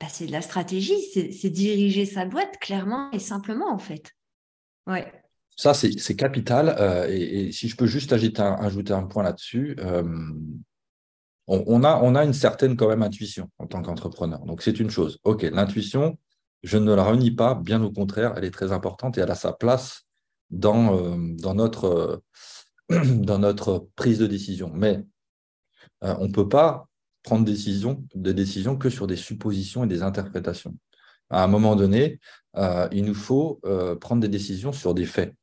bah, 0.00 0.06
c'est 0.10 0.26
de 0.26 0.32
la 0.32 0.42
stratégie, 0.42 1.00
c'est 1.12 1.50
diriger 1.50 2.04
sa 2.04 2.26
boîte 2.26 2.58
clairement 2.60 3.10
et 3.12 3.18
simplement 3.18 3.72
en 3.72 3.78
fait. 3.78 4.12
Ouais. 4.86 5.10
Ça, 5.56 5.72
c'est 5.72 6.16
capital. 6.16 6.74
Euh, 6.78 7.06
et, 7.08 7.52
si 7.52 7.68
je 7.68 7.76
peux 7.76 7.86
juste 7.86 8.12
ajouter 8.12 8.42
un, 8.42 8.54
ajouter 8.54 8.92
un 8.92 9.04
point 9.04 9.22
là-dessus, 9.22 9.76
euh, 9.78 10.02
on, 11.46 11.84
a, 11.84 12.00
on 12.02 12.14
a 12.14 12.24
une 12.24 12.32
certaine 12.32 12.76
quand 12.76 12.88
même 12.88 13.02
intuition 13.02 13.50
en 13.58 13.66
tant 13.66 13.82
qu'entrepreneur. 13.82 14.40
Donc 14.40 14.62
c'est 14.62 14.80
une 14.80 14.90
chose. 14.90 15.18
OK, 15.24 15.42
l'intuition, 15.42 16.18
je 16.62 16.78
ne 16.78 16.92
la 16.94 17.04
renie 17.04 17.30
pas, 17.30 17.54
bien 17.54 17.82
au 17.82 17.90
contraire, 17.90 18.34
elle 18.36 18.44
est 18.44 18.50
très 18.50 18.72
importante 18.72 19.18
et 19.18 19.20
elle 19.20 19.30
a 19.30 19.34
sa 19.34 19.52
place 19.52 20.06
dans, 20.50 20.96
euh, 20.96 21.16
dans, 21.38 21.54
notre, 21.54 21.84
euh, 21.84 22.16
dans 22.90 23.38
notre 23.38 23.88
prise 23.96 24.18
de 24.18 24.26
décision. 24.26 24.70
Mais 24.74 25.02
euh, 26.02 26.14
on 26.18 26.28
ne 26.28 26.32
peut 26.32 26.48
pas 26.48 26.88
prendre 27.22 27.44
décision, 27.44 28.04
des 28.14 28.34
décisions 28.34 28.76
que 28.76 28.90
sur 28.90 29.06
des 29.06 29.16
suppositions 29.16 29.84
et 29.84 29.86
des 29.86 30.02
interprétations. 30.02 30.76
À 31.30 31.42
un 31.42 31.46
moment 31.46 31.74
donné, 31.74 32.20
il 32.92 33.04
nous 33.04 33.14
faut 33.14 33.60
prendre 33.98 34.20
des 34.20 34.28
décisions 34.28 34.72
sur 34.72 34.92
des 34.92 35.06
faits. 35.06 35.34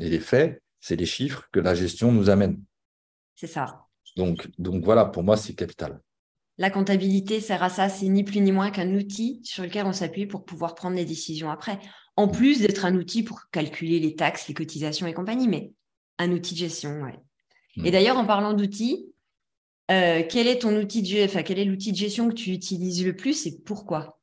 Et 0.00 0.10
les 0.10 0.18
faits, 0.18 0.60
c'est 0.80 0.96
les 0.96 1.06
chiffres 1.06 1.48
que 1.52 1.60
la 1.60 1.76
gestion 1.76 2.10
nous 2.10 2.28
amène. 2.28 2.60
C'est 3.36 3.46
ça. 3.46 3.86
Donc, 4.16 4.48
donc 4.58 4.84
voilà, 4.84 5.04
pour 5.04 5.22
moi, 5.22 5.36
c'est 5.36 5.54
capital. 5.54 6.00
La 6.58 6.70
comptabilité 6.70 7.40
sert 7.40 7.62
à 7.62 7.68
ça, 7.68 7.88
c'est 7.88 8.08
ni 8.08 8.24
plus 8.24 8.40
ni 8.40 8.50
moins 8.50 8.70
qu'un 8.70 8.92
outil 8.94 9.40
sur 9.44 9.62
lequel 9.62 9.86
on 9.86 9.92
s'appuie 9.92 10.26
pour 10.26 10.44
pouvoir 10.44 10.74
prendre 10.74 10.96
des 10.96 11.04
décisions 11.04 11.50
après. 11.50 11.78
En 12.16 12.26
plus 12.26 12.60
d'être 12.60 12.84
un 12.84 12.96
outil 12.96 13.22
pour 13.22 13.42
calculer 13.52 14.00
les 14.00 14.16
taxes, 14.16 14.48
les 14.48 14.54
cotisations 14.54 15.06
et 15.06 15.14
compagnie, 15.14 15.46
mais 15.46 15.72
un 16.18 16.32
outil 16.32 16.54
de 16.54 16.58
gestion, 16.58 17.02
ouais. 17.02 17.18
Et 17.84 17.90
d'ailleurs, 17.90 18.16
en 18.16 18.26
parlant 18.26 18.54
d'outils, 18.54 19.12
euh, 19.90 20.22
quel 20.28 20.46
est 20.46 20.60
ton 20.60 20.76
outil 20.76 21.02
de 21.02 21.24
enfin, 21.24 21.42
quel 21.42 21.58
est 21.58 21.64
l'outil 21.64 21.92
de 21.92 21.96
gestion 21.96 22.28
que 22.28 22.34
tu 22.34 22.50
utilises 22.50 23.04
le 23.04 23.16
plus 23.16 23.46
et 23.46 23.58
pourquoi? 23.64 24.20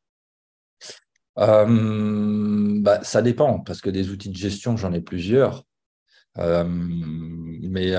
Euh, 1.39 2.79
bah, 2.81 3.03
Ça 3.03 3.21
dépend, 3.21 3.59
parce 3.59 3.81
que 3.81 3.89
des 3.89 4.09
outils 4.09 4.29
de 4.29 4.37
gestion, 4.37 4.77
j'en 4.77 4.93
ai 4.93 5.01
plusieurs. 5.01 5.63
Euh, 6.37 6.65
mais 6.67 7.93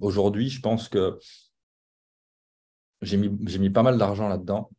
aujourd'hui, 0.00 0.48
je 0.48 0.60
pense 0.60 0.88
que 0.88 1.18
j'ai 3.02 3.16
mis, 3.16 3.28
mis, 3.28 3.70
pas 3.70 3.82
mal 3.82 3.98
d'argent 3.98 4.28
là-dedans, 4.28 4.70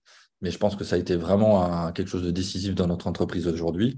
mais 0.42 0.50
je 0.50 0.58
pense 0.58 0.76
que 0.76 0.84
ça 0.84 0.96
a 0.96 1.00
été 1.00 1.16
vraiment 1.16 1.92
quelque 1.92 2.08
chose 2.08 2.24
de 2.24 2.32
décisif 2.32 2.74
dans 2.74 2.88
notre 2.88 3.08
entreprise 3.08 3.48
aujourd'hui. 3.48 3.98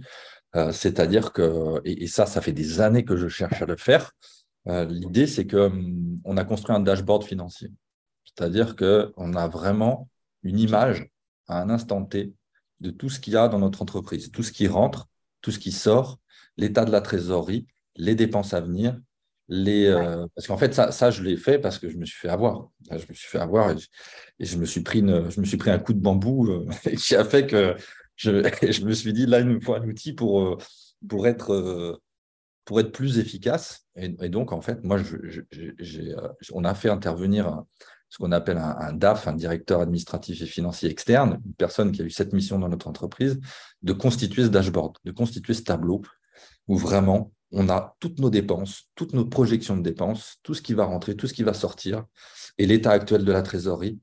C'est-à-dire 0.72 1.32
que, 1.32 1.80
et, 1.86 2.08
ça, 2.08 2.26
ça 2.26 2.42
fait 2.42 2.52
des 2.52 2.82
années 2.82 3.06
que 3.06 3.16
je 3.16 3.28
cherche 3.28 3.62
à 3.62 3.66
le 3.66 3.78
faire. 3.78 4.12
L'idée, 4.68 5.28
c'est 5.28 5.48
qu'on 5.48 6.18
on 6.26 6.38
a 6.38 6.44
construit 6.44 6.76
un 6.76 6.82
dashboard 6.82 7.24
financier. 7.24 7.72
C'est-à-dire 8.26 8.76
qu'on 8.76 9.34
a 9.34 9.48
vraiment 9.48 10.10
une 10.44 10.60
image 10.60 11.08
à 11.48 11.62
un 11.62 11.70
instant 11.70 12.04
T 12.04 12.34
de 12.80 12.92
tout 12.92 13.10
ce 13.10 13.20
qu'il 13.20 13.34
y 13.34 13.38
a 13.38 13.48
dans 13.48 13.60
notre 13.60 13.82
entreprise, 13.82 14.32
tout 14.32 14.44
ce 14.44 14.52
qui 14.52 14.68
rentre, 14.68 15.08
tout 15.42 15.52
ce 15.52 15.60
qui 15.60 15.72
sort, 15.72 16.20
l'état 16.58 16.86
de 16.86 16.92
la 16.92 17.02
trésorerie, 17.02 17.68
les 17.96 18.16
dépenses 18.16 18.54
à 18.54 18.62
venir, 18.62 19.00
les, 19.50 19.86
euh, 19.86 20.28
parce 20.36 20.48
qu'en 20.48 20.58
fait, 20.58 20.74
ça, 20.74 20.92
ça 20.92 21.10
je 21.10 21.24
l'ai 21.24 21.38
fait 21.38 21.58
parce 21.58 21.80
que 21.80 21.90
je 21.90 21.98
me 21.98 22.06
suis 22.06 22.18
fait 22.18 22.30
avoir. 22.30 22.70
Je 22.92 22.96
me 22.96 23.14
suis 23.14 23.30
fait 23.30 23.40
avoir 23.40 23.72
et 23.72 23.76
je, 24.40 24.58
me, 24.58 24.66
suis 24.66 24.82
pris 24.82 25.00
je 25.00 25.40
me 25.40 25.46
suis 25.46 25.58
pris 25.58 25.72
un 25.72 25.80
coup 25.80 25.94
de 25.94 26.00
bambou 26.00 26.48
euh, 26.48 26.68
qui 26.98 27.16
a 27.16 27.24
fait 27.24 27.48
que 27.48 27.76
je, 28.16 28.44
je, 28.72 28.86
me 28.86 28.92
suis 28.92 29.14
dit, 29.14 29.26
là, 29.26 29.40
il 29.40 29.48
me 29.48 29.60
faut 29.62 29.74
un 29.74 29.88
outil 29.88 30.14
pour, 30.14 30.42
euh, 30.42 30.58
pour, 31.08 31.28
être, 31.28 32.00
pour 32.68 32.82
être 32.82 32.92
plus 32.92 33.18
efficace. 33.18 33.88
Et, 33.96 34.10
donc, 34.28 34.52
en 34.52 34.60
fait, 34.60 34.84
moi, 34.84 35.00
on 36.52 36.64
a 36.66 36.76
fait 36.76 36.90
intervenir 36.90 37.64
ce 38.10 38.18
qu'on 38.18 38.34
appelle 38.34 38.58
un, 38.58 38.76
un, 38.78 38.92
DAF, 38.92 39.26
un 39.28 39.34
directeur 39.34 39.80
administratif 39.80 40.42
et 40.42 40.46
financier 40.46 40.90
externe, 40.90 41.40
une 41.46 41.54
personne 41.54 41.94
qui 41.94 42.02
a 42.02 42.06
eu 42.06 42.10
cette 42.10 42.34
mission 42.34 42.60
dans 42.60 42.68
notre 42.68 42.90
entreprise, 42.90 43.40
de 43.84 43.94
constituer 43.94 44.44
ce 44.44 44.50
dashboard, 44.50 44.98
de 45.06 45.12
constituer 45.12 45.54
ce 45.54 45.62
tableau 45.64 46.02
où 46.68 46.78
vraiment 46.78 47.32
on 47.54 47.70
a 47.70 47.96
toutes 48.02 48.20
nos 48.20 48.30
dépenses, 48.30 48.90
toutes 48.96 49.14
nos 49.14 49.26
projections 49.26 49.78
de 49.78 49.82
dépenses, 49.82 50.36
tout 50.44 50.54
ce 50.54 50.62
qui 50.62 50.74
va 50.74 50.84
rentrer, 50.84 51.16
tout 51.16 51.28
ce 51.28 51.34
qui 51.34 51.44
va 51.44 51.54
sortir, 51.54 52.04
et 52.58 52.66
l'état 52.66 52.92
actuel 52.92 53.24
de 53.24 53.32
la 53.32 53.44
trésorerie. 53.44 53.98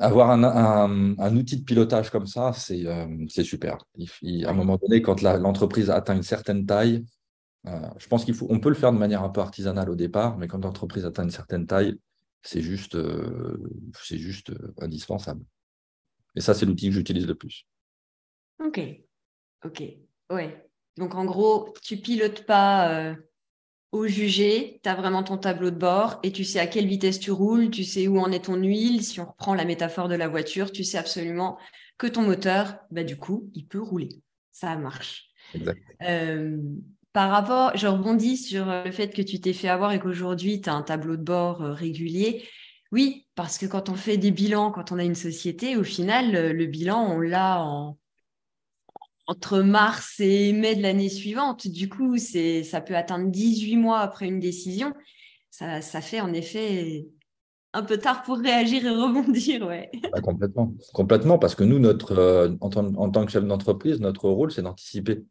Avoir 0.00 0.30
un, 0.30 1.36
outil 1.36 1.58
de 1.58 1.64
pilotage 1.64 2.10
comme 2.10 2.26
ça, 2.26 2.54
c'est 2.54 2.86
euh, 2.86 3.06
super. 3.28 3.76
à 3.76 4.50
un 4.50 4.52
moment 4.54 4.78
donné, 4.78 5.02
quand 5.02 5.20
l'entreprise 5.20 5.90
atteint 5.90 6.16
une 6.16 6.22
certaine 6.22 6.64
taille, 6.64 7.04
euh, 7.66 7.88
je 7.98 8.08
pense 8.08 8.24
qu'il 8.24 8.32
faut, 8.32 8.46
on 8.48 8.60
peut 8.60 8.70
le 8.70 8.74
faire 8.74 8.92
de 8.92 8.98
manière 8.98 9.22
un 9.22 9.28
peu 9.28 9.42
artisanale 9.42 9.90
au 9.90 9.94
départ, 9.94 10.38
mais 10.38 10.48
quand 10.48 10.64
l'entreprise 10.64 11.04
atteint 11.04 11.24
une 11.24 11.30
certaine 11.30 11.66
taille, 11.66 11.98
c'est 12.42 12.62
juste, 12.62 12.94
euh, 12.94 13.58
c'est 14.02 14.16
juste 14.16 14.52
indispensable. 14.80 15.44
Et 16.34 16.40
ça, 16.40 16.54
c'est 16.54 16.64
l'outil 16.64 16.88
que 16.88 16.94
j'utilise 16.94 17.26
le 17.26 17.34
plus. 17.34 17.66
Ok, 18.64 18.80
ok, 19.64 19.82
ouais. 20.30 20.70
Donc, 20.96 21.14
en 21.14 21.26
gros, 21.26 21.74
tu 21.82 21.98
pilotes 21.98 22.46
pas 22.46 22.90
euh, 22.90 23.14
au 23.92 24.06
jugé, 24.06 24.80
tu 24.82 24.88
as 24.88 24.94
vraiment 24.94 25.22
ton 25.22 25.36
tableau 25.36 25.70
de 25.70 25.76
bord 25.76 26.20
et 26.22 26.30
tu 26.32 26.44
sais 26.44 26.60
à 26.60 26.66
quelle 26.66 26.86
vitesse 26.86 27.18
tu 27.18 27.30
roules, 27.30 27.70
tu 27.70 27.84
sais 27.84 28.06
où 28.06 28.20
en 28.20 28.30
est 28.30 28.44
ton 28.44 28.56
huile. 28.56 29.02
Si 29.02 29.20
on 29.20 29.26
reprend 29.26 29.54
la 29.54 29.64
métaphore 29.64 30.08
de 30.08 30.14
la 30.14 30.28
voiture, 30.28 30.70
tu 30.70 30.84
sais 30.84 30.98
absolument 30.98 31.58
que 31.98 32.06
ton 32.06 32.22
moteur, 32.22 32.78
bah, 32.90 33.04
du 33.04 33.16
coup, 33.16 33.50
il 33.54 33.66
peut 33.66 33.80
rouler. 33.80 34.08
Ça 34.52 34.76
marche. 34.76 35.26
Euh, 36.02 36.56
par 37.12 37.30
rapport, 37.30 37.76
je 37.76 37.88
rebondis 37.88 38.36
sur 38.36 38.66
le 38.66 38.92
fait 38.92 39.12
que 39.12 39.22
tu 39.22 39.40
t'es 39.40 39.52
fait 39.52 39.68
avoir 39.68 39.92
et 39.92 39.98
qu'aujourd'hui, 39.98 40.60
tu 40.60 40.70
as 40.70 40.74
un 40.74 40.82
tableau 40.82 41.16
de 41.16 41.22
bord 41.22 41.62
euh, 41.62 41.72
régulier. 41.72 42.46
Oui, 42.92 43.26
parce 43.34 43.58
que 43.58 43.66
quand 43.66 43.88
on 43.88 43.94
fait 43.94 44.16
des 44.16 44.30
bilans, 44.30 44.70
quand 44.70 44.92
on 44.92 44.98
a 44.98 45.04
une 45.04 45.14
société, 45.14 45.76
au 45.76 45.84
final, 45.84 46.52
le 46.52 46.66
bilan, 46.66 47.12
on 47.12 47.20
l'a 47.20 47.62
en 47.62 47.98
entre 49.30 49.60
mars 49.60 50.18
et 50.18 50.52
mai 50.52 50.74
de 50.74 50.82
l'année 50.82 51.08
suivante. 51.08 51.68
Du 51.68 51.88
coup, 51.88 52.18
c'est, 52.18 52.64
ça 52.64 52.80
peut 52.80 52.96
atteindre 52.96 53.30
18 53.30 53.76
mois 53.76 54.00
après 54.00 54.26
une 54.26 54.40
décision. 54.40 54.92
Ça, 55.52 55.80
ça, 55.82 56.00
fait 56.00 56.20
en 56.20 56.32
effet 56.32 57.06
un 57.72 57.84
peu 57.84 57.96
tard 57.98 58.24
pour 58.24 58.38
réagir 58.38 58.84
et 58.84 58.90
rebondir. 58.90 59.68
Ouais. 59.68 59.88
Bah, 60.12 60.20
complètement. 60.20 60.74
complètement, 60.92 61.38
parce 61.38 61.54
que 61.54 61.62
nous, 61.62 61.78
notre, 61.78 62.18
euh, 62.18 62.56
en, 62.60 62.70
tant, 63.10 63.24
que 63.24 63.30
chef 63.30 63.44
d'entreprise, 63.44 64.00
notre 64.00 64.28
rôle, 64.28 64.50
c'est 64.50 64.62
d'anticiper. 64.62 65.22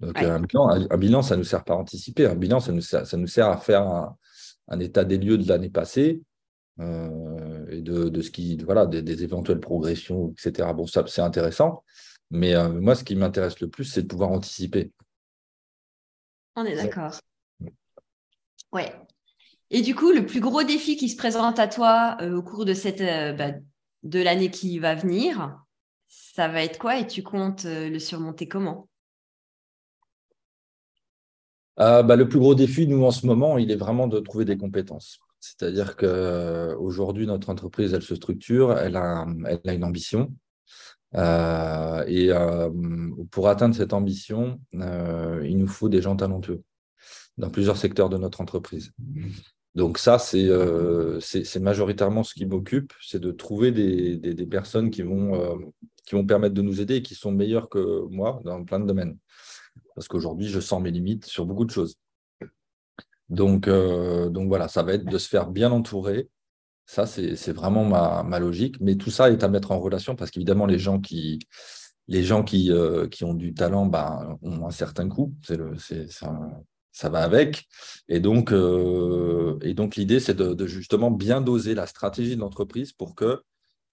Donc, 0.00 0.18
un, 0.22 0.40
bilan, 0.96 1.20
ça 1.20 1.34
ne 1.34 1.40
nous 1.40 1.44
sert 1.44 1.64
pas 1.64 1.74
à 1.74 1.76
anticiper. 1.76 2.24
Un 2.24 2.34
bilan, 2.34 2.60
ça 2.60 2.72
nous 2.72 2.80
sert, 2.80 3.06
ça 3.06 3.18
nous 3.18 3.26
sert 3.26 3.48
à 3.48 3.58
faire 3.58 4.16
un, 4.68 4.80
état 4.80 5.04
des 5.04 5.18
lieux 5.18 5.36
de 5.36 5.46
l'année 5.46 5.70
passée 5.70 6.22
euh, 6.80 7.66
et 7.70 7.82
de, 7.82 8.08
de, 8.08 8.22
ce 8.22 8.30
qui, 8.30 8.56
voilà, 8.56 8.86
des, 8.86 9.02
des, 9.02 9.22
éventuelles 9.22 9.60
progressions, 9.60 10.32
etc. 10.32 10.70
Bon, 10.74 10.86
ça, 10.86 11.04
c'est 11.06 11.20
intéressant. 11.20 11.82
Mais 12.30 12.54
moi, 12.68 12.94
ce 12.94 13.04
qui 13.04 13.14
m'intéresse 13.14 13.60
le 13.60 13.68
plus, 13.68 13.84
c'est 13.84 14.02
de 14.02 14.08
pouvoir 14.08 14.30
anticiper. 14.30 14.92
On 16.56 16.64
est 16.64 16.76
d'accord. 16.76 17.12
Ouais. 18.72 18.92
Et 19.70 19.82
du 19.82 19.94
coup, 19.94 20.10
le 20.10 20.26
plus 20.26 20.40
gros 20.40 20.62
défi 20.62 20.96
qui 20.96 21.08
se 21.08 21.16
présente 21.16 21.58
à 21.58 21.68
toi 21.68 22.16
au 22.22 22.42
cours 22.42 22.64
de 22.64 22.74
cette 22.74 22.98
bah, 23.36 23.52
de 24.02 24.20
l'année 24.20 24.50
qui 24.50 24.78
va 24.78 24.94
venir, 24.94 25.58
ça 26.08 26.48
va 26.48 26.62
être 26.62 26.78
quoi? 26.78 26.98
Et 26.98 27.06
tu 27.06 27.22
comptes 27.22 27.64
le 27.64 27.98
surmonter 27.98 28.48
comment? 28.48 28.88
Euh, 31.78 32.02
bah, 32.02 32.16
le 32.16 32.28
plus 32.28 32.38
gros 32.38 32.54
défi, 32.54 32.86
nous, 32.86 33.04
en 33.04 33.10
ce 33.10 33.26
moment, 33.26 33.58
il 33.58 33.70
est 33.70 33.76
vraiment 33.76 34.06
de 34.06 34.18
trouver 34.20 34.44
des 34.44 34.56
compétences. 34.56 35.18
C'est-à-dire 35.40 35.96
qu'aujourd'hui, 35.96 37.26
notre 37.26 37.50
entreprise, 37.50 37.92
elle 37.92 38.02
se 38.02 38.14
structure, 38.14 38.76
elle 38.78 38.96
a, 38.96 39.26
elle 39.46 39.60
a 39.64 39.74
une 39.74 39.84
ambition. 39.84 40.32
Euh, 41.16 42.04
et 42.06 42.30
euh, 42.30 42.70
pour 43.30 43.48
atteindre 43.48 43.74
cette 43.74 43.92
ambition, 43.92 44.60
il 44.72 45.56
nous 45.56 45.66
faut 45.66 45.88
des 45.88 46.02
gens 46.02 46.16
talentueux 46.16 46.62
dans 47.38 47.50
plusieurs 47.50 47.76
secteurs 47.76 48.08
de 48.08 48.18
notre 48.18 48.40
entreprise. 48.40 48.92
Donc 49.74 49.98
ça, 49.98 50.18
c'est 50.18 51.60
majoritairement 51.60 52.22
ce 52.22 52.34
qui 52.34 52.46
m'occupe, 52.46 52.92
c'est 53.02 53.20
de 53.20 53.30
trouver 53.30 53.72
des, 53.72 54.46
personnes 54.46 54.90
qui 54.90 55.02
vont, 55.02 55.72
qui 56.06 56.14
vont 56.14 56.24
permettre 56.24 56.54
de 56.54 56.62
nous 56.62 56.80
aider 56.80 56.96
et 56.96 57.02
qui 57.02 57.14
sont 57.14 57.32
meilleures 57.32 57.68
que 57.68 58.06
moi 58.08 58.40
dans 58.44 58.64
plein 58.64 58.80
de 58.80 58.86
domaines 58.86 59.18
parce 59.96 60.08
qu'aujourd'hui, 60.08 60.46
je 60.46 60.60
sens 60.60 60.82
mes 60.82 60.90
limites 60.90 61.24
sur 61.24 61.46
beaucoup 61.46 61.64
de 61.64 61.70
choses. 61.70 61.96
Donc, 63.28 63.66
euh, 63.66 64.28
donc 64.28 64.48
voilà, 64.48 64.68
ça 64.68 64.82
va 64.82 64.92
être 64.92 65.04
de 65.04 65.18
se 65.18 65.28
faire 65.28 65.48
bien 65.48 65.72
entourer. 65.72 66.28
Ça, 66.86 67.06
c'est 67.06 67.52
vraiment 67.52 67.84
ma, 67.84 68.38
logique. 68.38 68.76
Mais 68.80 68.96
tout 68.96 69.10
ça 69.10 69.30
est 69.30 69.42
à 69.42 69.48
mettre 69.48 69.72
en 69.72 69.80
relation 69.80 70.16
parce 70.16 70.30
qu'évidemment, 70.30 70.66
les 70.66 70.78
gens 70.78 71.00
qui, 71.00 71.40
les 72.08 72.22
gens 72.22 72.42
qui, 72.44 72.70
euh, 72.70 73.08
qui 73.08 73.24
ont 73.24 73.34
du 73.34 73.54
talent 73.54 73.86
ben, 73.86 74.38
ont 74.42 74.66
un 74.66 74.70
certain 74.70 75.08
coût. 75.08 75.34
Le, 75.48 75.76
ça, 75.78 76.32
ça, 76.92 77.08
va 77.08 77.22
avec. 77.22 77.66
Et 78.08 78.20
donc, 78.20 78.52
euh, 78.52 79.58
donc 79.74 79.96
l'idée, 79.96 80.20
c'est 80.20 80.36
de, 80.36 80.66
justement 80.66 81.10
bien 81.10 81.40
doser 81.40 81.74
la 81.74 81.86
stratégie 81.86 82.36
de 82.36 82.40
l'entreprise 82.40 82.92
pour 82.92 83.14
que 83.14 83.42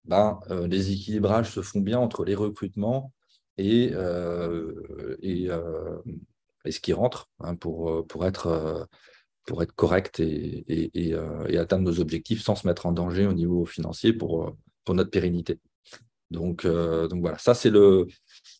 ben, 0.05 0.39
les 0.67 0.91
équilibrages 0.91 1.51
se 1.51 1.61
font 1.61 1.79
bien 1.79 1.97
entre 1.97 2.25
les 2.25 2.35
recrutements, 2.35 3.11
et, 3.57 3.91
euh, 3.93 5.17
et, 5.21 5.49
euh, 5.49 5.97
ce 6.69 6.79
qui 6.79 6.93
rentre 6.93 7.29
hein, 7.39 7.55
pour, 7.55 7.89
euh, 7.89 8.03
pour, 8.05 8.25
être, 8.25 8.87
pour 9.45 9.61
être 9.63 9.73
correct 9.73 10.19
et, 10.19 10.63
et, 10.67 11.15
et, 11.49 11.57
atteindre 11.57 11.83
nos 11.83 11.99
objectifs 11.99 12.41
sans 12.41 12.55
se 12.55 12.67
mettre 12.67 12.85
en 12.85 12.91
danger 12.91 13.27
au 13.27 13.33
niveau 13.33 13.65
financier 13.65 14.13
pour, 14.13 14.55
pour 14.85 14.95
notre 14.95 15.11
pérennité. 15.11 15.59
Donc, 16.31 16.65
donc 16.65 17.21
voilà, 17.21 17.37
ça 17.37 17.53
c'est 17.53 17.69
le 17.69 18.07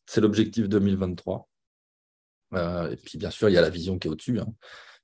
c'est 0.06 0.22
l'objectif 0.22 0.70
2023. 0.70 1.48
et 2.54 2.96
puis 3.04 3.18
bien 3.18 3.32
sûr, 3.32 3.50
il 3.50 3.54
y 3.54 3.58
a 3.58 3.62
la 3.62 3.70
vision 3.70 3.98
qui 3.98 4.08
est 4.08 4.12
au-dessus. 4.12 4.40
Hein. 4.40 4.54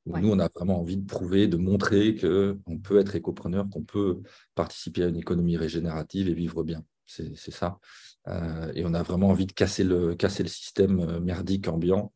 Nous, 0.06 0.32
on 0.32 0.40
a 0.40 0.50
vraiment 0.54 0.80
envie 0.80 0.98
de 0.98 1.06
prouver, 1.06 1.48
de 1.48 1.58
montrer 1.58 2.16
qu'on 2.16 2.80
peut 2.80 3.00
être 3.00 3.16
écopreneur, 3.16 3.68
qu'on 3.70 3.84
peut 3.84 4.22
participer 4.56 5.04
à 5.04 5.08
une 5.08 5.18
économie 5.18 5.58
régénérative 5.58 6.30
et 6.30 6.34
vivre 6.34 6.64
bien. 6.64 6.84
C'est 7.06 7.52
ça. 7.52 7.80
Euh, 8.28 8.72
et 8.76 8.86
on 8.86 8.94
a 8.94 9.02
vraiment 9.02 9.30
envie 9.30 9.46
de 9.46 9.52
casser 9.52 9.84
le, 9.84 10.16
casser 10.16 10.44
le 10.44 10.50
système 10.50 11.00
euh, 11.00 11.20
merdique 11.20 11.68
ambiant 11.68 12.14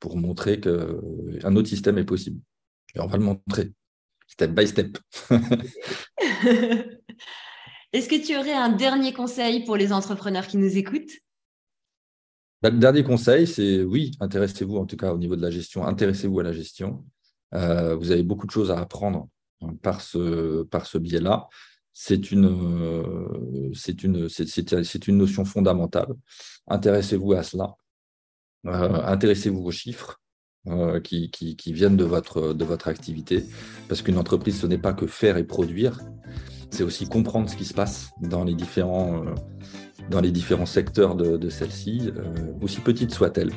pour 0.00 0.16
montrer 0.16 0.60
qu'un 0.60 0.70
euh, 0.70 1.54
autre 1.54 1.68
système 1.68 1.98
est 1.98 2.04
possible. 2.04 2.40
Et 2.94 3.00
on 3.00 3.06
va 3.06 3.16
le 3.16 3.24
montrer, 3.24 3.72
step 4.26 4.50
by 4.52 4.66
step. 4.66 4.98
Est-ce 7.92 8.08
que 8.08 8.26
tu 8.26 8.36
aurais 8.36 8.54
un 8.54 8.70
dernier 8.70 9.12
conseil 9.12 9.64
pour 9.64 9.76
les 9.76 9.92
entrepreneurs 9.92 10.46
qui 10.46 10.56
nous 10.56 10.76
écoutent? 10.76 11.12
Bah, 12.62 12.70
Le 12.70 12.78
dernier 12.78 13.04
conseil, 13.04 13.46
c'est 13.46 13.82
oui, 13.82 14.12
intéressez-vous 14.20 14.76
en 14.76 14.86
tout 14.86 14.96
cas 14.96 15.12
au 15.12 15.18
niveau 15.18 15.36
de 15.36 15.42
la 15.42 15.50
gestion, 15.50 15.84
intéressez-vous 15.86 16.40
à 16.40 16.44
la 16.44 16.52
gestion. 16.52 17.04
vous 17.52 18.10
avez 18.10 18.22
beaucoup 18.22 18.46
de 18.46 18.52
choses 18.52 18.70
à 18.70 18.78
apprendre 18.78 19.28
hein, 19.60 19.74
par 19.82 20.00
ce, 20.00 20.62
par 20.64 20.86
ce 20.86 20.98
biais-là 20.98 21.48
c'est 21.92 22.32
une, 22.32 22.46
euh, 22.46 23.70
c'est 23.74 24.02
une, 24.02 24.28
c'est, 24.28 25.08
une 25.08 25.18
notion 25.18 25.44
fondamentale. 25.44 26.08
Intéressez-vous 26.66 27.32
à 27.34 27.42
cela. 27.42 27.74
Euh, 28.66 29.02
intéressez-vous 29.04 29.62
aux 29.62 29.70
chiffres 29.70 30.20
euh, 30.68 31.00
qui, 31.00 31.54
viennent 31.66 31.96
de 31.96 32.04
votre, 32.04 32.52
de 32.52 32.64
votre 32.64 32.88
activité. 32.88 33.44
Parce 33.88 34.02
qu'une 34.02 34.18
entreprise, 34.18 34.60
ce 34.60 34.66
n'est 34.66 34.78
pas 34.78 34.92
que 34.92 35.06
faire 35.06 35.36
et 35.36 35.44
produire, 35.44 36.00
c'est 36.70 36.82
aussi 36.82 37.06
comprendre 37.06 37.50
ce 37.50 37.56
qui 37.56 37.64
se 37.64 37.74
passe 37.74 38.10
dans 38.20 38.44
les 38.44 38.54
différents, 38.54 39.24
dans 40.10 40.20
les 40.20 40.30
différents 40.30 40.66
secteurs 40.66 41.16
de, 41.16 41.50
celle-ci, 41.50 42.10
aussi 42.62 42.80
petite 42.80 43.12
soit-elle. 43.12 43.50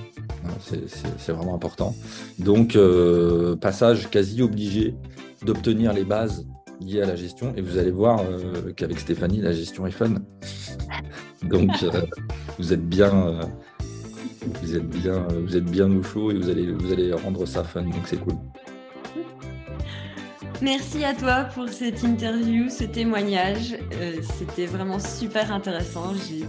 C'est, 0.60 1.32
vraiment 1.32 1.56
important. 1.56 1.96
Donc, 2.40 2.78
passage 3.62 4.10
quasi 4.10 4.42
obligé 4.42 4.96
d'obtenir 5.46 5.94
les 5.94 6.04
bases 6.04 6.46
lié 6.82 7.02
à 7.02 7.06
la 7.06 7.16
gestion 7.16 7.54
et 7.56 7.62
vous 7.62 7.78
allez 7.78 7.92
voir 7.92 8.22
euh, 8.22 8.72
qu'avec 8.76 9.00
Stéphanie, 9.00 9.42
la 9.42 9.52
gestion 9.52 9.86
est 9.88 9.92
fun. 9.92 10.16
Donc 11.44 11.72
euh, 11.84 12.02
vous 12.58 12.74
êtes 12.74 12.88
bien, 12.88 13.28
euh, 13.28 13.44
vous 14.62 14.76
êtes 14.76 14.90
bien, 14.90 15.28
vous 15.46 15.56
êtes 15.58 15.66
bien 15.66 15.90
au 15.92 16.04
chaud 16.04 16.32
et 16.32 16.36
vous 16.36 16.50
allez, 16.50 16.72
vous 16.72 16.92
allez 16.92 17.14
rendre 17.14 17.46
ça 17.46 17.64
fun. 17.64 17.84
Donc 17.84 18.06
c'est 18.06 18.18
cool. 18.18 18.36
Merci 20.62 21.04
à 21.04 21.14
toi 21.14 21.46
pour 21.54 21.68
cette 21.70 22.04
interview, 22.04 22.70
ce 22.70 22.86
témoignage. 22.86 23.78
C'était 24.38 24.66
vraiment 24.66 25.00
super 25.00 25.52
intéressant. 25.52 26.14
J'ai 26.14 26.46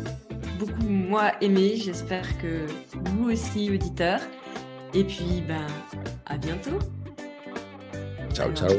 beaucoup 0.58 0.88
moi 0.88 1.32
aimé. 1.40 1.74
J'espère 1.76 2.38
que 2.38 2.66
vous 2.92 3.30
aussi, 3.30 3.70
auditeurs. 3.70 4.20
Et 4.94 5.04
puis, 5.04 5.42
ben, 5.46 5.66
à 6.24 6.38
bientôt. 6.38 6.78
Ciao, 8.32 8.52
ciao. 8.52 8.70